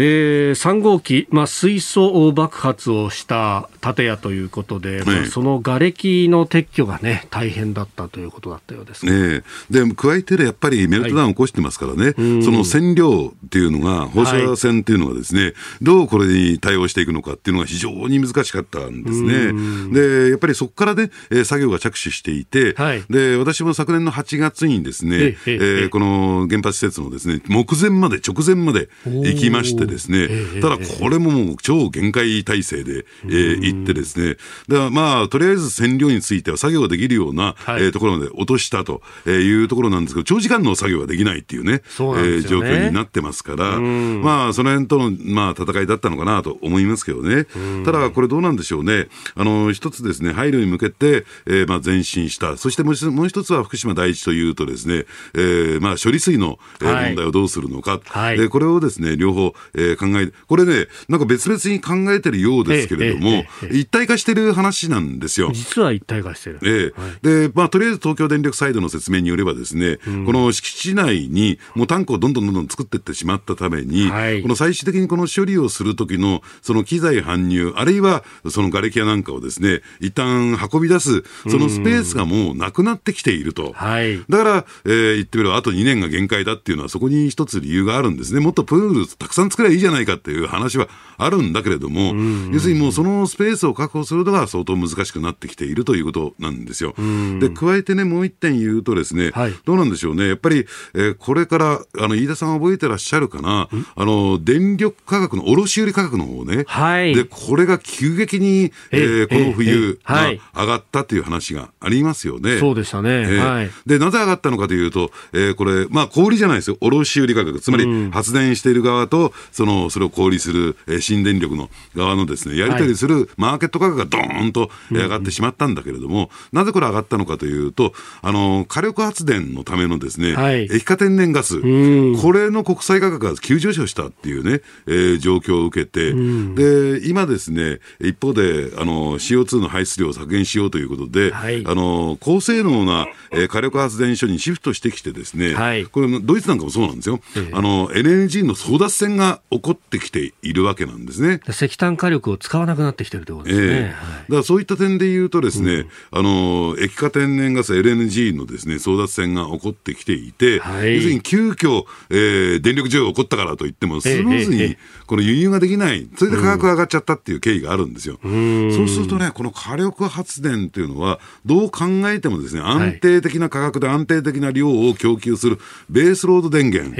[0.00, 19.52] えー、3号機、まあ、水素爆発をした建屋ということで、まあ、その瓦礫の撤去が、ね、大変だったということだったようです、ね、で加えて、やっぱりメルトダウンを起こしてますからね、はい、その線量っていうのが、放射線っていうのがですね、はい、どうこれに対応していくのかっていうのが非常に難しかったんですね。
[19.92, 21.10] でやっぱりそこからね、
[21.44, 30.28] 作業が着手していて、はい、で私も昨年の8月にですね、えー、この原発施設のですね目前まで直前まで行きましてですね、
[30.60, 34.36] ただこれももう超限界体制で、えー、行ってですね、
[34.68, 41.82] だからまあ、とりあえず線量については作業ができるような、はい、えー、ところまで落としたというところなんですけど、長時間の作業ができないっていうね、うね。
[41.98, 47.46] えー、状況になってますから、まあ、その辺との、まあ、戦いだったのかなと思いますけどね。
[47.84, 49.08] ただ、これどうなんでしょうね。
[49.34, 52.56] あの、一つですね、配慮に向けて、えー、まあ、前進した。
[52.56, 58.00] そしてもうもう一つは福島第一というとですね、えー、まあ、処理水の、えー、問題をどうするのか。
[58.06, 65.50] はい、これをですね、両方、えー、考え、これね、なんか別々に考えてるようですけれども、一体化してる話なんですよ。
[65.52, 66.58] 実は一体化してる。
[66.62, 83.72] ええ、はい、で、まあ、とりあえず東京電力サイドの説明によればですね、うん、この敷地内にもうタンクをどんどんどんどん作っていってしまったために、はい、この最終的にこの処理をするときの、その機材搬入、あるいはその瓦礫やなんかをですね、一旦運び出す、そのスペースがもうなくなってきていると。
[83.72, 88.40] はい、だから、えー、言ってみれば、あと2年が限界だっていうのは、そこに一つ理由があるんですね。
[88.40, 92.14] もっとプールたくさん作ればいいじゃないかっていう話はあるんだけれども、
[92.52, 96.94] 要するにもうそのスペースを確保するのが相当難しくなってきているということなんですよ。
[97.40, 100.28] で、加えてね、もう一点言うとですね、はい、どうなんでしょうね。
[100.28, 106.64] やっぱり、えー、これから、あの、飯田さん覚えてらっしゃるかな、あの、電力価格の卸売価格の方ね。
[106.66, 107.14] はい。
[107.14, 112.58] で、これが急激に、えー、この冬が上がったという話がありますよね。
[112.58, 113.10] そうでしたね。
[113.10, 113.70] えー、はい。
[113.86, 116.76] で、なぜ上がったのかというと、えー、これ、まあ、小売じゃないですよ。
[116.80, 117.60] 卸売価格。
[117.60, 127.92] つまり、発電している側と、その、それを小売する、えー、新電力の側のですね、やり取りするマーケット価格がドーンと上がってしまったんだけれども、なぜこれ上がったのかというと、
[128.22, 147.18] あの、火力発電のためのですね、はい、液化天然ガス、これの国際価格が急上昇したっていうね、えー、状況を受けて、で、今ですね、一方で、あの、CO2 の排出量を削減しようということで、はい、あの、高性能な、えー、火力発電所にシフトしてきてですね、はい、これ、ドイツなんかもそうなんですよ。
[147.52, 151.40] あの、LNG の争奪戦が起こってきているわけなんですね。
[151.48, 153.66] 石炭火力を使わなくなってきてるということですね。
[153.68, 153.96] えー、だか
[154.36, 164.76] らそういった点で言うとですね、うん、あの、液化天然ガス LNG のですね、争奪戦が起こってきていて、はい、要するに急遽、えー、電力需要が起こったからといっても、スムーズに
[165.06, 168.18] この輸入ができない、それで価格が上がっちゃったっていう経緯があるんですよ。
[168.22, 175.58] うん、そうするとね、この火力発電っていうのは、どう考えてもですね、安定的な価格で安定的な量を供給する
[175.88, 176.94] ベースロード電源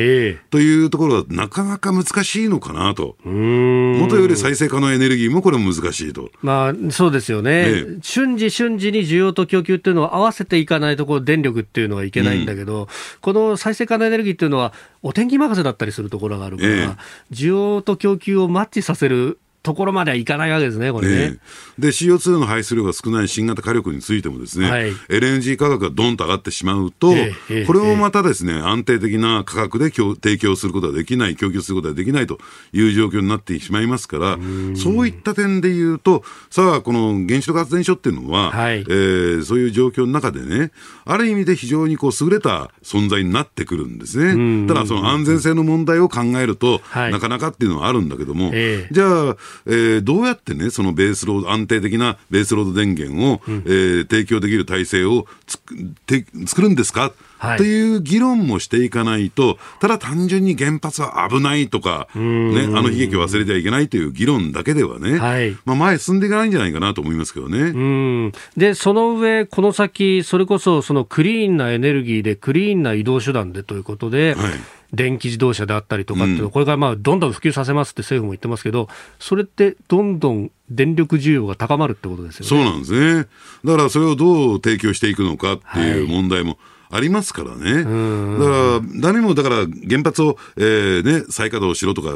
[0.51, 3.17] というところはなかなか難しいのかなと。
[3.25, 6.31] もとより再生可能エネルギーもこれ難しいと。
[6.43, 7.83] まあ、そうですよね。
[7.83, 12.87] ね瞬時瞬時に需要と供給っていうのを合わせていかないと、ころ電力っていうのはいけないんだけど、うん、
[13.21, 14.73] この再生可能エネルギーっていうのは、
[15.03, 16.89] お天気任せだったりするところがあるから、ええ、
[17.33, 21.31] 需要と供給をマッチさせるところまではいかないわけですね、これね。
[21.33, 21.39] ね
[21.79, 32.39] で、CO2 の排出量が少ない新型火力についてもですね、はい、LNG 価格がどんと上がってしまうと、えー、これもまたですね、安定的な価格で提供することができない、供給することができないと
[32.73, 34.39] いう状況になってしまいますから、
[34.75, 40.71] そういった点で言うと、さあ、この原子力発電所っていうのは、はい、えー、そういう状況の中でね、
[41.05, 44.67] ある意味で非常にこう優れた存在になってくるんですね。
[44.67, 49.37] ただ、その安全性の問題を考えると、はい、なかなかっていうのはあるんだけども、えー、じゃあ、
[49.67, 55.59] えー、どうやってね、そのベースロード、安定的なベースロード電源を、うん、えー、提供できる体制をつ
[56.07, 57.13] て作るんですか？
[57.39, 68.33] はい、という議論もしていかないと、ただ単純に原発は危ないとか、ね、あの悲劇を忘れてはいけないという議論だけではね、はい、まあ前進んでいかないんじゃないかなと思いますけどね。
[68.57, 74.53] で、その上、この先、それこそそのクリーンなエネルギーで、クリーンな移動手段でということで、はい
[74.93, 82.49] 電気自動車であったりとかっていうの、これからまあどんどん普及させますって政府も言ってますけど、それってどんどん電力需要が高まるってことですよね。
[82.49, 83.29] そうなんですね。
[83.65, 86.59] だからそれをどう提供していくのかっていう問題も、はい
[86.91, 87.85] ありますからね。
[87.85, 89.57] だから、誰もだから
[89.89, 92.11] 原発を、えーね、再稼働しろとか、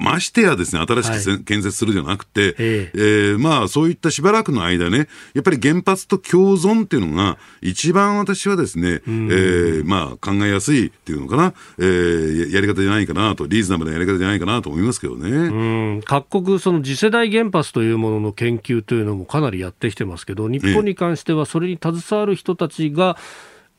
[0.00, 16.00] ましてやですね、新しく建設するじゃなくて、はい、えー、まあ、そういったしばらくの間ね、やっぱり原発と共存っていうのが、一番私はですね、えー、まあ、考えやすいっていうのかな、えー、やり方じゃないかなと、リーズナブルなやり方じゃないかなと思いますけどね。
[16.04, 23.16] 各国、その次世代原発というものの研究というのもかなりやってきてますけど、日本に関してはそれに携わる人たちが、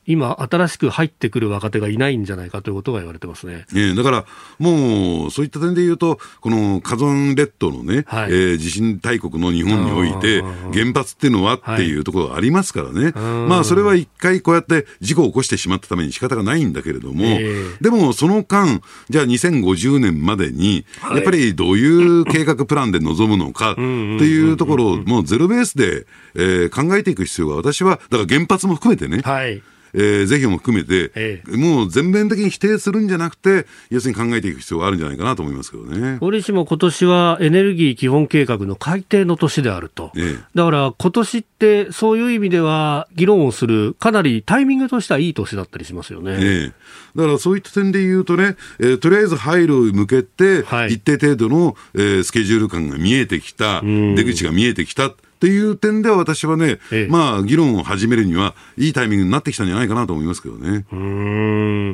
[0.06, 3.66] 今、新しく入ってくる若手がいないんじゃないかということが言われてますね。
[3.74, 4.24] えだから、
[4.58, 10.42] もう、そういった点で言うと、この火山列島のね、はい、えー、地震大国の日本において、
[10.72, 13.12] 原発っていうのはっていうところがありますからね、はい、
[13.48, 18.80] まあ、それは一回こうやって事故を起こしてしまったために仕方がないんだけれども、えー、でもその間、
[19.10, 29.62] じゃあ2050年までに、やっぱりどういう計画プランで臨むのかっていうところを、もうゼロベースで、えー、考えていく必要が私は、だから原発も含めてね、はい
[29.94, 36.18] えー、是非も含めて、ええ、もう全面的に否定するんじゃなくて、要するに考えていく必要があるんじゃないかなと思いますけどね。
[36.20, 40.12] 折しも今年はエネルギー基本計画の改定の年であると。
[40.16, 46.36] ええ、だから今年ってそういう意味では議論をする、かなりタイミングとしてはいい年だったりしますよね。
[46.38, 46.72] ええ
[47.16, 55.14] だからそういった点で言うとね、えー、とりあえず配慮に向けて、一定程度の、えー、スケジュール感が見えてきた、出口が見えてきた。
[55.36, 60.86] っていう点では私はね、ええ、まあ、議論を始めるには、いいタイミングになってきたんじゃないかなと思いますけどね。
[60.90, 61.92] うん。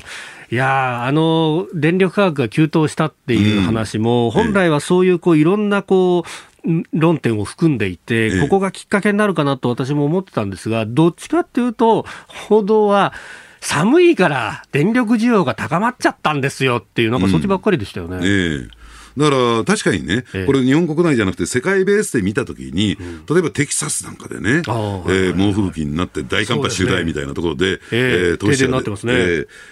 [0.51, 12.07] いやあの、電力価格が急騰したっていう話も、本来はそういうこういろんなこう、論点を含んでいて、ここがきっかけになるかなと私も思ってたんですが、どっちかっていうと、
[12.49, 13.13] 報道は、
[13.61, 18.17] 寒いから電力需要が高まっちゃったんですよっていう、なんかそっちばっかりでしたよね。
[18.17, 18.25] うん。
[18.25, 18.82] ええ
[19.17, 22.97] だから確かにね、これ、日本国内じゃなくて、世界ベースで見たときに、
[23.29, 29.13] 例えばテキサスなんかでね、えー、猛吹雪になって、大寒波襲来みたいなところで、えー、停電になってますね。
[29.15, 29.17] え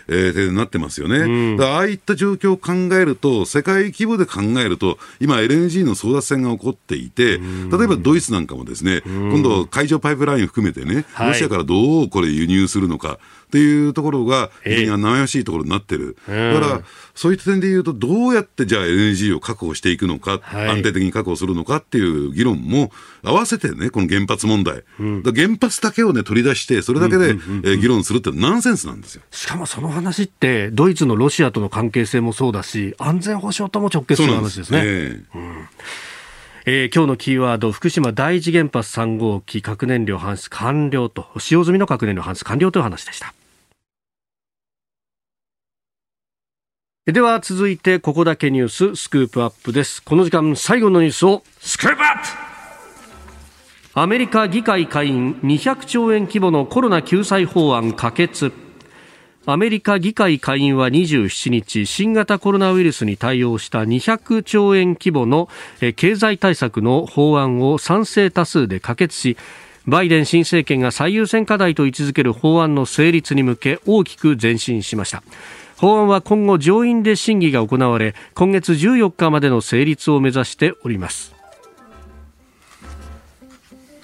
[0.09, 1.57] ー、停電になってますよね。
[1.61, 16.17] ああいった状況を考えると、世界規模で考えると、今、LNG の争奪戦が起こっていて、例えばドイツなんかもですね、今度、海上パイプライン含めてね、ロシアからどうこれ輸入するのか、っていうところが、非常に悩ましいところになってる。
[16.29, 16.83] だから、
[17.17, 22.91] そういった点で言うと、どうやってじゃあ LNG を確保していくのか、はい、安定的に確保するのかっていう議論も
[23.23, 24.83] 合わせてね、この原発問題。
[24.99, 29.23] うん、原発だけをね、取り出して、それだけで、え議論するってナンセンスなんですよ。
[29.31, 34.81] しかもその話って、ドイツのロシアとの関係性もそうだし、安全保障とも直結する話ですね。
[34.83, 35.67] えーうん
[36.67, 43.33] えー、今日のキーワード、福島第一原発3号機核燃料搬出完了と、使用済みの核燃料搬出完了という話でした。
[47.13, 50.03] では続いてここだけニューススクープアップです。
[50.03, 52.15] この時間最後のニュースをスクープアッ
[53.95, 54.01] プ!
[54.01, 58.53] アメリカ議会下院200兆円規模のコロナ救済法案可決。
[59.47, 65.49] アメリカ議会下院は27日新型コロナウイルスに対応した200兆円規模の
[65.97, 69.37] 経済対策の法案を賛成多数で可決し
[69.87, 75.23] バイデン新政権が最優先課題と位置づける法案の成立に向け大きく前進しました
[75.81, 81.40] 法案は今後上院で審議が行われ今月14日までの成立を目指しております。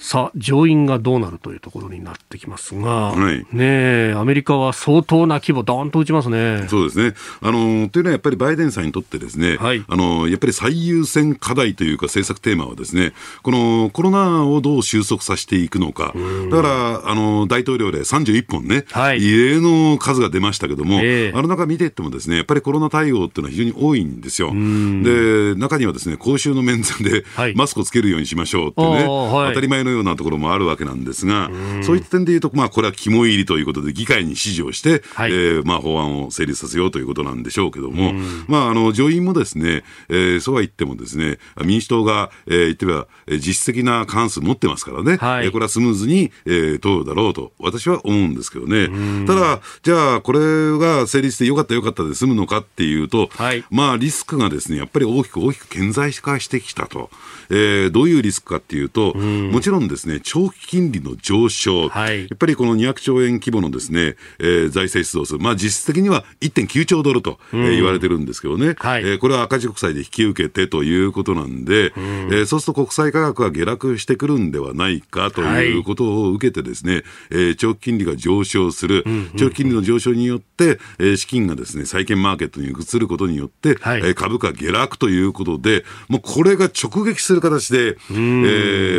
[0.07, 6.65] さあ、上院がどうなるというところになってきますが、はい、ねアメリカは相当な規模、どんと打ちますね。
[6.69, 7.13] そうですね。
[7.41, 13.11] あのというのはやっぱりバイデンさんにとってですね、はい、あのやっぱり最優先課題というか政策テーマはですね、
[13.43, 16.13] このコロナをどう収束させていくのか、
[16.51, 24.53] だからあの大統領で31本ね、はい、異例の数が出ましたけども、えー、あの中見ていってもですね、やっぱりコロナ対応っていうのは非常に多いんですよ。
[24.53, 31.49] で、中にはですね、公衆の面前で、マスクをつけるようにしましょうってね、当たり前のようなところもあるわけなんですが、
[31.83, 38.13] そういった点でいうと、まあ、これは肝入りということで、議会に指示をして、はい、えー、まあ、法案を成立させようということなんでしょうけども、
[38.47, 48.89] まあ、あの上院もですね、えー、そうは言ってもですね、民主党が、えー、言ってみれば、実質的な過半数持ってますからね、はい、えー、これはスムーズに、えー、通るだろうと、私は思うんですけどね。
[49.25, 50.39] ただ、じゃあ、これ
[50.77, 57.09] が成立してよかったよかったで済むのかっていうと、はい、まあ、リスクがですね、やっぱり大きく大きく顕在化してきたと。
[57.49, 79.03] えー、どういうリスクかっていうと、もちろんですね、長期金利の上昇、はい、やっぱりこの200兆円規模のですね、えー、財政出動数、まあ実質的には1.9兆ドルと、えー、言われてるんですけどね、はい、えー、これは赤字国債で引き受けてということなんで、えー、そうすると国債価格が下落してくるんではないかということを受けてですね、はい、えー、長期金利が上昇する、
[79.37, 88.13] 長期金利の上昇によって、えー、資金がですね、債券マーケットに移ることによって、はい、えー、株価下落ということで、もうこれが直撃する形で、え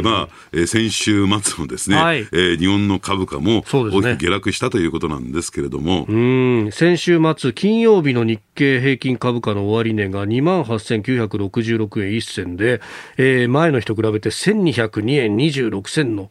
[0.01, 12.81] ー、まあ、先週末のですね、はい、えー、日本の株価も大きく下落したということなんですけれども、ね、先週末、金曜日の日経平均株価の終値が2万8966円1銭で、
[13.17, 16.31] えー、前の日と比べて1202円26銭の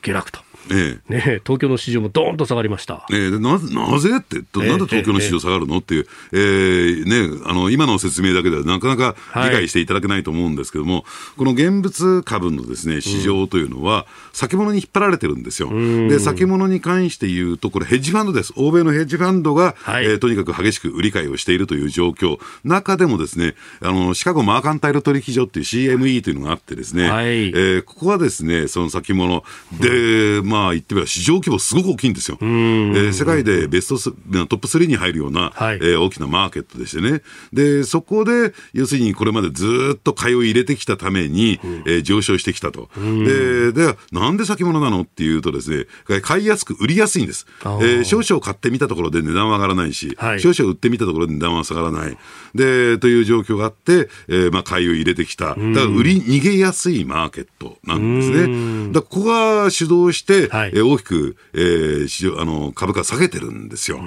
[0.00, 0.47] 下落と。
[0.70, 3.06] ええ、ね、東京の市場もどーんと下がりました。
[3.12, 4.10] ええ、なぜ、なぜ？
[4.18, 5.78] って、なんで東京の市場下がるの？
[5.78, 11.04] っていう、えー、ね、あの、今の説明だけではなかなか理解していただけないと思うんですけども、はい、
[11.36, 15.70] この現物株のですね、市場というのは、先物に引っ張られてるんですよ。
[15.70, 18.52] で、先物に関して言うと、これヘッジファンドです。
[18.56, 22.38] 欧米のヘッジファンドが、はい、えー、とにかく激しく売り買いをしているという状況。
[22.64, 29.44] 中でもですね、あの、シカゴマーカンタイル取引所っていう CME というのがあってですね、はい、えー、ここはですね、その先物。
[29.80, 32.38] で、まあ言ってみれば市場規模すごく大きいんですよ。
[32.40, 34.10] えー、世界でベスト
[34.46, 37.22] トップ3に入るような、はい、えー、大きなマーケットでしてね。
[37.52, 42.88] で、そこで、要するにこれまでずっと買いを入れてきたために、うん、えー、上昇してきたと。
[42.96, 45.86] で、で、なんで先物なのっていうとですね、
[46.22, 47.46] 買いやすく売りやすいんです。
[47.62, 52.16] えー、少々買ってみたところで値段は上がらないし、はい、少々売ってみたところで値段は下がらない。
[52.54, 55.48] で、という状況があって、えー、まあ、買いを入れてきた。
[55.48, 58.92] だから売り逃げやすいマーケットなんですね。
[58.92, 64.00] だここが主導して、はい、えー、大きく、えー、市場あの株価下げてるんですよ。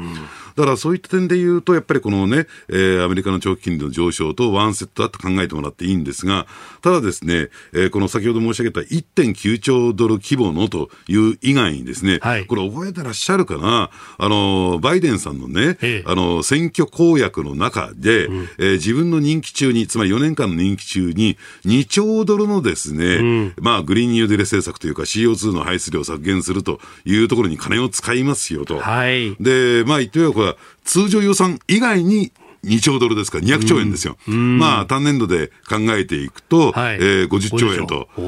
[0.55, 6.47] だからそういった点で言うと、やっぱりこのね、えー、アメリカの長期金利の上昇とワンセットだと考えてもらっていいんですが、
[6.81, 28.79] ただですね、えー、この先ほど申し上げた1.9兆ドル規模のという以外にですね、はい、これ覚えてらっしゃるかな、あの、バイデンさんのね、あの、選挙公約の中で、うん、えー、自分の任期中に、つまり4年間の任期中に、2兆ドルのですね、うん、まあ、グリーンニューデレ政策というか CO2 の排出量を削減するというところに金を使いますよと。
[28.79, 32.31] はい、で、まあ言ってみればは通常予算以外に
[32.63, 33.39] 2兆ドルですか？
[33.39, 34.17] ら、200兆円ですよ。
[34.27, 38.07] うん、まあ、単年度で考えていくと、はい、えー、50兆円と。
[38.17, 38.21] え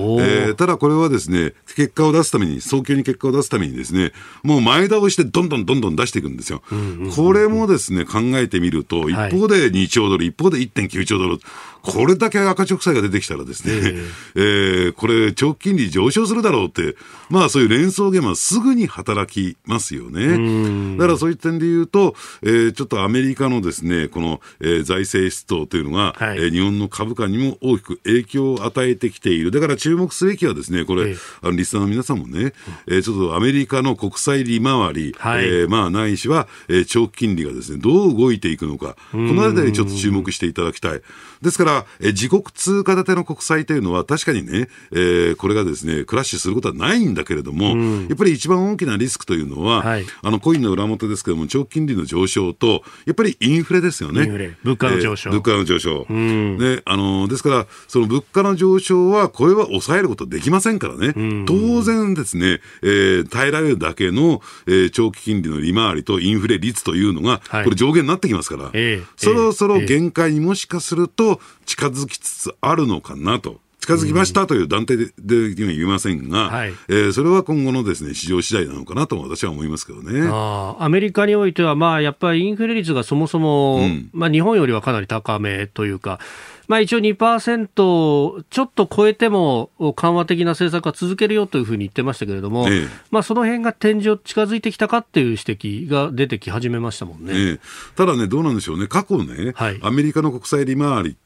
[0.52, 4.12] ー、ただこれはですね、結果を出すために、早急に結果を出すためにですね、
[4.42, 6.64] もう前倒してどんどんどんどん出していくんですよ。
[7.16, 11.40] これもですね、考えてみると、一方で2兆ドル、一方で1.9兆ドル。
[11.84, 16.96] これだけ赤直債が出てきたらですね、えー、 えー、これ、長期金利上昇するだろうって、
[17.30, 20.98] まあそういう連想ゲームはすぐに働きますよね。
[20.98, 29.52] だからそういう点で言うと、えー、ちょっとアメリカのですね、この、えー、財政出動というのが、はい、えー、日本の株価にも大きく影響を与えてきている。
[29.52, 32.54] だから注目すべきはですね、これ、えー、あのリスナーの皆さんもね、
[32.88, 41.02] えー、ちょっとアメリカの国債利回り、はい、えー、まあないしは、えー、長期金利がですね、どう動いていくのか、このあたりちょっと注目していただきたい。
[41.42, 54.56] ですから、え自国通貨建ての国債というのは確かにね、えー、これがですね、クラッシュすることはないんだけれども、うん、やっぱり一番大きなリスクというのは、はい、あの、コインの裏元ですけれども、長期金利の上昇と、やっぱりインフレですよね。
[54.64, 55.30] 物価の上昇。
[55.30, 56.06] えー、物価の上昇。
[56.10, 61.14] うん、で、あの、ですから、その物価の上昇は、これは抑えることできませんからね。
[61.16, 73.60] うん、当然ですね、えー、耐えられるだけの、えー、長期金利の利回りとインフレ率というのが、これ上限になってきますから、えー、そろそろ限界にもしかすると近づきつつあるのかなと。
[73.84, 80.26] 近づきましたという断定ででは言えませんが、はい、えー、それは今後のですね市場次第なのかなと私は思いますけどね。
[80.32, 86.22] あアメリカにおいては、まあ、やっぱりインフレ率がそもそも、うん、まあ、日本よりはかなり高めというか、
[86.70, 97.60] まあ、一応2%ちょっと超えても緩和的な政策は続けるよというふうに言ってましたけれども、ええ、まあ、その辺が天井近づいてきたかっていう指摘が出てき始めましたもんね、え、
[97.98, 101.18] ただね、どうなんでしょうね、過去ね、はい、アメリカの国債利回り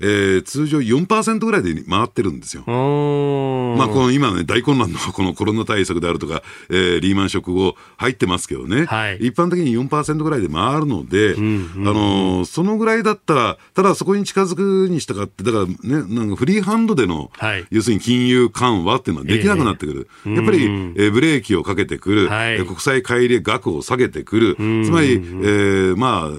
[0.00, 2.62] えー、通常4%ぐらいで回ってるんですよ。
[2.66, 20.08] まあ、この今ね、大混乱の このコロナ対策であるとか、えー、リーマンショック後入ってますけどね、はい、一般的に4%ぐらいで回るので、うんうん、あのー、そのぐらいだったら、ただそこに近づくにしたかって、だからね、なんかフリーハンドでの、はい、要するに金融緩和っていうのはできなくなってくる。
[20.26, 26.30] えー、やっぱり、えー、ブレーキをかけてくる、はい、国際買い入れ額を下げてくる、つまり、えー、まあ、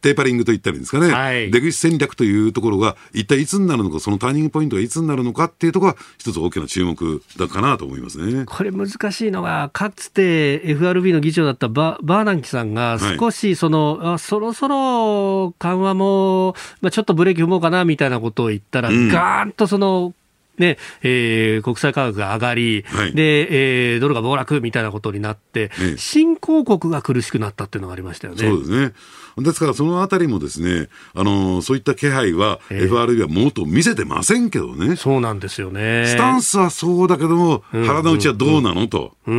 [0.00, 8.44] テーパリングと言ったらいいんですかね、はい、出口戦略というところが、一体いつになるのか、そのターニングポイントがいつになるのかっていうところが、一つ大きな注目だかなと思いますね。
[8.46, 20.14] これ難しいのが、かつて FRB の議長だったババーナンキさんが、少しその、はい、あそろそろ緩和も、まあ、ちょっとブレーキ踏もうかなみたいなことを言ったら、うん、ガーンとその
[20.58, 28.40] ねえー、国際価格が上がり、はい、でえー、ドルが暴落みたいなことになって、新興国が苦しくなったっていうのがありましたよね。
[28.40, 28.92] そうですね
[29.38, 34.96] ですから、そのあたりもですね、あのそういった気配は、FRB はもっと見せてませんけどね。
[34.96, 36.04] そうなんですよね。
[36.06, 38.86] スタンスはそうだけども、腹の内はどうなの？
[38.86, 39.16] と。
[39.26, 39.32] だ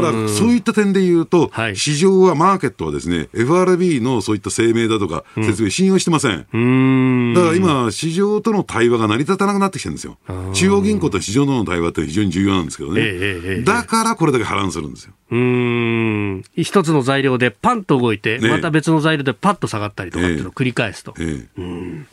[0.00, 6.46] から、そういった点で言うと、はい、市場は、マーケットはですね、FRB のそういった声明だとか、説明、信用してません。
[6.56, 10.16] んだから今、市場との対話が成り立たなくなってきてるんですよ。
[10.54, 13.62] 中央銀行と市場との対話って非常に重要なんですけどね。
[13.62, 15.12] だからこれだけ波乱するんですよ。
[15.30, 21.14] うん一つの材料でパンと動いて、また別の材料ででパッと下がったりとかっていうのを繰り返すと。
[21.18, 22.06] えーえー、うん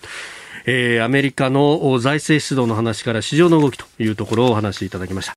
[0.68, 5.34] えー、アメリカの財政出動の話から市場の動きというところをお話しいただきました。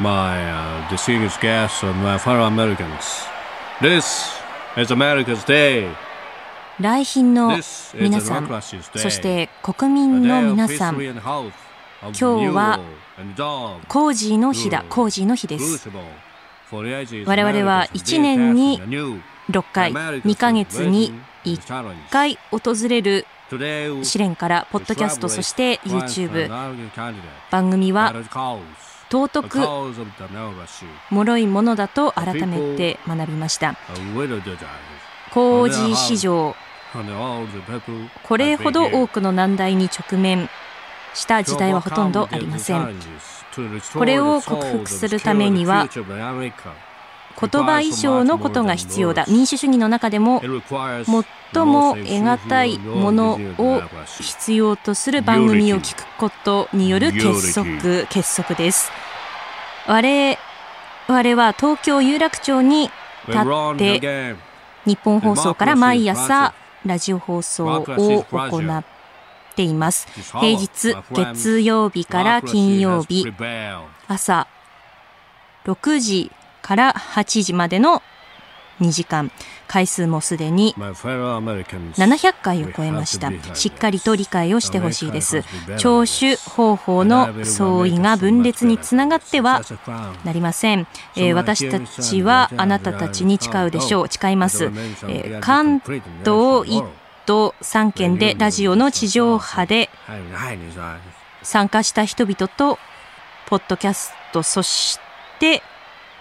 [0.00, 3.28] My uh, distinguished guests and my fellow Americans,
[3.80, 4.32] this
[4.76, 5.88] is America's Day.
[6.80, 7.56] 来賓の
[7.94, 8.62] 皆さん、
[8.96, 10.96] そして国民の皆さん、
[12.12, 12.80] 今日は
[13.88, 15.88] コージーの日だ、コージーの日です。
[16.70, 18.78] 我々は1年に
[19.48, 23.26] 6回、2ヶ月に1回訪れる
[24.02, 26.50] 試練から、ポッドキャスト、そして YouTube、
[27.50, 28.12] 番組は
[29.10, 29.60] 尊く
[31.10, 33.76] 脆いものだと改めて学びました。
[35.32, 36.54] 工事市場、
[38.22, 40.50] これほど多くの難題に直面
[41.14, 42.94] した時代はほとんどありません。
[43.94, 45.88] これを克服するためには、
[47.40, 49.24] 言葉以上のことが必要だ。
[49.28, 53.82] 民主主義の中でも最も得難いものを
[54.20, 58.90] 必要とする番組を聞くことによる結束、結束です。
[59.86, 62.90] 我々は東京有楽町に
[63.28, 64.36] 立って、
[64.84, 66.54] 日本放送から毎朝
[66.84, 68.84] ラジオ放送を行っ
[69.54, 70.08] ています。
[70.38, 73.26] 平日、月曜日から金曜日、
[74.08, 74.46] 朝
[75.64, 76.30] 6時
[76.62, 78.02] から8時までの
[78.80, 79.30] 2時間。
[79.66, 83.32] 回数もすでに700回を超えました。
[83.54, 85.42] しっかりと理解をしてほしいです。
[85.78, 89.62] 聴取方法の相違が分裂につながっては
[90.24, 90.86] なりません。
[91.16, 94.08] えー、私たちはあなたたちに誓うでしょう。
[94.08, 94.64] 誓います。
[94.64, 99.90] えー、関東1都3県でラジオの地上波で
[101.42, 102.78] 参加した人々と、
[103.46, 104.98] ポッドキャスト、そし
[105.38, 105.62] て、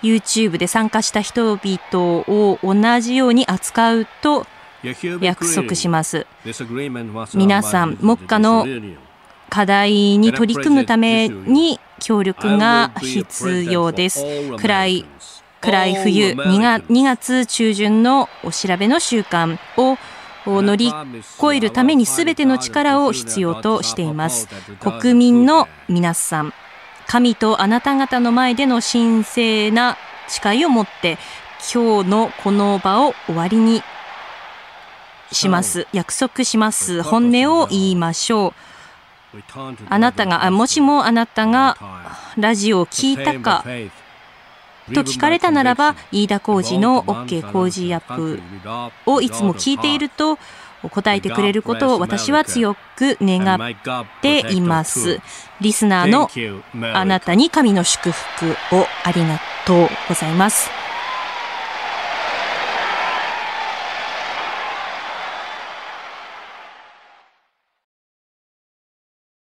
[0.01, 4.45] YouTube で参加した人々を同じように扱うと
[5.21, 6.27] 約束します。
[7.33, 8.67] 皆さん、目下の
[9.49, 14.25] 課題に取り組むために協力が必要です。
[14.57, 15.05] 暗い、
[15.61, 19.97] 暗い冬2月中旬のお調べの習慣を
[20.45, 20.91] を乗り
[21.37, 24.47] 越えるために全ての力を必要としています。
[24.79, 26.53] 国民の皆さん、
[27.07, 31.17] 神とあなた方の前での神聖な誓いを持って
[31.73, 33.81] 今日のこの場を終わりに
[35.31, 35.87] します。
[35.93, 37.01] 約束します。
[37.03, 38.53] 本音を言いましょう。
[39.89, 41.77] あなたが、もしもあなたが
[42.37, 43.65] ラジオを聞いたか
[44.93, 48.41] と聞かれたならば、飯田浩二の OK 工事アップ
[49.05, 50.37] をいつも聞いていると
[50.89, 53.75] 答えてくれることを私は強く願っ
[54.21, 55.21] ています。
[55.61, 56.29] リスナーの
[56.93, 60.82] あなたに神の祝福をありがとうございます。